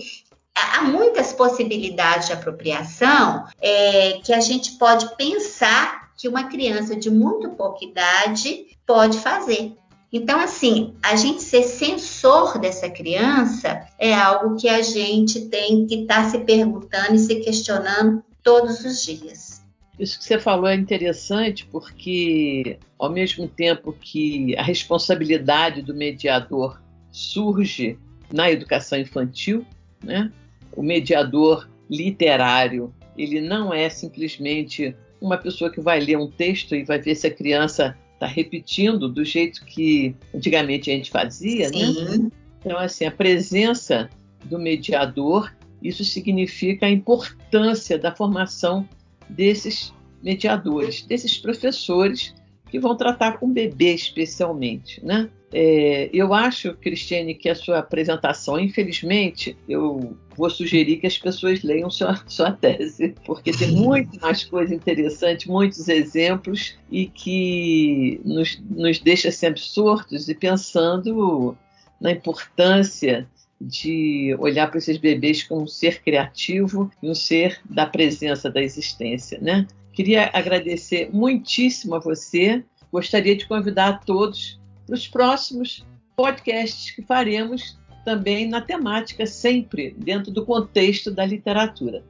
há 0.53 0.81
muitas 0.81 1.31
possibilidades 1.33 2.27
de 2.27 2.33
apropriação 2.33 3.45
é, 3.61 4.19
que 4.23 4.33
a 4.33 4.39
gente 4.39 4.73
pode 4.73 5.15
pensar 5.15 6.11
que 6.17 6.27
uma 6.27 6.43
criança 6.43 6.95
de 6.95 7.09
muito 7.09 7.49
pouca 7.51 7.83
idade 7.83 8.67
pode 8.85 9.17
fazer. 9.19 9.75
Então, 10.13 10.39
assim, 10.39 10.93
a 11.01 11.15
gente 11.15 11.41
ser 11.41 11.63
censor 11.63 12.59
dessa 12.59 12.87
criança 12.87 13.87
é 13.97 14.13
algo 14.13 14.55
que 14.55 14.69
a 14.69 14.83
gente 14.83 15.49
tem 15.49 15.87
que 15.87 16.01
estar 16.01 16.25
tá 16.25 16.29
se 16.29 16.37
perguntando 16.39 17.15
e 17.15 17.19
se 17.19 17.35
questionando 17.37 18.23
todos 18.43 18.85
os 18.85 19.03
dias. 19.03 19.63
Isso 19.97 20.19
que 20.19 20.25
você 20.25 20.39
falou 20.39 20.67
é 20.67 20.75
interessante 20.75 21.65
porque, 21.65 22.77
ao 22.99 23.09
mesmo 23.09 23.47
tempo 23.47 23.91
que 23.91 24.55
a 24.55 24.61
responsabilidade 24.61 25.81
do 25.81 25.95
mediador 25.95 26.79
surge 27.11 27.97
na 28.31 28.51
educação 28.51 28.99
infantil, 28.99 29.65
né? 30.03 30.31
o 30.75 30.83
mediador 30.83 31.67
literário 31.89 32.93
ele 33.17 33.41
não 33.41 33.73
é 33.73 33.89
simplesmente 33.89 34.95
uma 35.21 35.37
pessoa 35.37 35.71
que 35.71 35.79
vai 35.79 35.99
ler 35.99 36.17
um 36.17 36.29
texto 36.29 36.75
e 36.75 36.83
vai 36.83 36.99
ver 36.99 37.15
se 37.15 37.27
a 37.27 37.33
criança 37.33 37.97
está 38.23 38.27
repetindo 38.27 39.09
do 39.09 39.23
jeito 39.23 39.65
que 39.65 40.15
antigamente 40.33 40.89
a 40.89 40.93
gente 40.93 41.11
fazia, 41.11 41.69
né? 41.69 41.77
Sim. 41.77 42.05
né? 42.05 42.31
Então, 42.59 42.77
assim, 42.77 43.05
a 43.05 43.11
presença 43.11 44.09
do 44.45 44.57
mediador, 44.57 45.53
isso 45.81 46.03
significa 46.03 46.85
a 46.85 46.89
importância 46.89 47.97
da 47.97 48.15
formação 48.15 48.87
desses 49.29 49.93
mediadores, 50.21 51.01
desses 51.01 51.37
professores 51.37 52.33
que 52.69 52.79
vão 52.79 52.95
tratar 52.95 53.37
com 53.37 53.51
bebê 53.51 53.93
especialmente, 53.93 55.03
né? 55.05 55.29
É, 55.55 56.09
eu 56.11 56.33
acho, 56.33 56.73
Cristiane, 56.73 57.35
que 57.35 57.47
a 57.47 57.53
sua 57.53 57.77
apresentação, 57.77 58.59
infelizmente, 58.59 59.55
eu 59.69 60.17
vou 60.35 60.49
sugerir 60.49 60.97
que 60.97 61.05
as 61.05 61.15
pessoas 61.15 61.61
leiam 61.61 61.91
sua, 61.91 62.19
sua 62.25 62.51
tese, 62.51 63.13
porque 63.23 63.51
tem 63.51 63.71
muito 63.71 64.19
mais 64.19 64.43
coisa 64.43 64.73
interessante, 64.73 65.47
muitos 65.47 65.87
exemplos 65.87 66.75
e 66.91 67.05
que 67.05 68.19
nos, 68.25 68.59
nos 68.67 68.97
deixa 68.99 69.29
assim, 69.29 69.45
absortos 69.45 70.27
e 70.27 70.33
pensando 70.33 71.55
na 72.01 72.11
importância 72.11 73.29
de 73.61 74.35
olhar 74.39 74.67
para 74.67 74.79
esses 74.79 74.97
bebês 74.97 75.43
como 75.43 75.61
um 75.61 75.67
ser 75.67 76.01
criativo 76.01 76.91
e 77.01 77.07
um 77.07 77.15
ser 77.15 77.61
da 77.69 77.85
presença 77.85 78.49
da 78.49 78.61
existência, 78.61 79.37
né? 79.39 79.67
Queria 79.93 80.31
agradecer 80.33 81.11
muitíssimo 81.13 81.93
a 81.93 81.99
você. 81.99 82.63
Gostaria 82.91 83.35
de 83.35 83.47
convidar 83.47 83.87
a 83.89 83.93
todos 83.93 84.59
para 84.85 84.95
os 84.95 85.07
próximos 85.07 85.85
podcasts 86.15 86.91
que 86.91 87.01
faremos 87.01 87.77
também 88.03 88.47
na 88.47 88.61
temática, 88.61 89.25
sempre 89.25 89.95
dentro 89.97 90.31
do 90.31 90.45
contexto 90.45 91.09
da 91.09 91.25
literatura. 91.25 92.03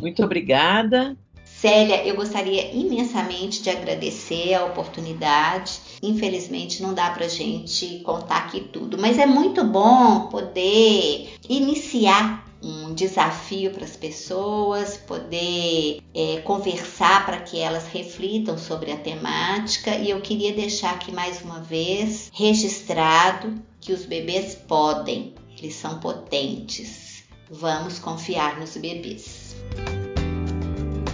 Muito 0.00 0.22
obrigada. 0.22 1.16
Célia, 1.44 2.06
eu 2.06 2.14
gostaria 2.14 2.72
imensamente 2.72 3.62
de 3.62 3.70
agradecer 3.70 4.54
a 4.54 4.64
oportunidade. 4.64 5.80
Infelizmente 6.00 6.80
não 6.80 6.94
dá 6.94 7.10
para 7.10 7.26
gente 7.26 7.98
contar 8.04 8.44
aqui 8.44 8.60
tudo, 8.60 8.96
mas 8.96 9.18
é 9.18 9.26
muito 9.26 9.64
bom 9.64 10.28
poder 10.28 11.30
iniciar 11.48 12.47
um 12.62 12.92
desafio 12.94 13.70
para 13.70 13.84
as 13.84 13.96
pessoas, 13.96 14.96
poder 14.96 16.00
é, 16.14 16.40
conversar 16.40 17.24
para 17.24 17.38
que 17.40 17.58
elas 17.58 17.86
reflitam 17.88 18.58
sobre 18.58 18.90
a 18.90 18.96
temática. 18.96 19.94
E 19.96 20.10
eu 20.10 20.20
queria 20.20 20.52
deixar 20.52 20.94
aqui 20.94 21.12
mais 21.12 21.42
uma 21.42 21.60
vez 21.60 22.30
registrado 22.34 23.54
que 23.80 23.92
os 23.92 24.04
bebês 24.04 24.54
podem, 24.54 25.34
eles 25.56 25.74
são 25.74 25.98
potentes. 26.00 27.24
Vamos 27.50 27.98
confiar 27.98 28.58
nos 28.58 28.76
bebês. 28.76 29.56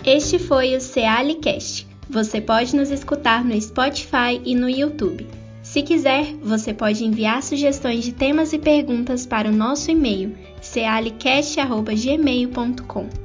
Este 0.04 0.38
foi 0.38 0.76
o 0.76 0.80
Cealicast. 0.80 1.86
Você 2.10 2.40
pode 2.40 2.76
nos 2.76 2.90
escutar 2.90 3.44
no 3.44 3.58
Spotify 3.60 4.40
e 4.44 4.54
no 4.54 4.68
YouTube. 4.68 5.43
Se 5.74 5.82
quiser, 5.82 6.36
você 6.36 6.72
pode 6.72 7.04
enviar 7.04 7.42
sugestões 7.42 8.04
de 8.04 8.12
temas 8.12 8.52
e 8.52 8.60
perguntas 8.60 9.26
para 9.26 9.48
o 9.48 9.52
nosso 9.52 9.90
e-mail 9.90 10.36
cealicast.gmail.com. 10.60 13.23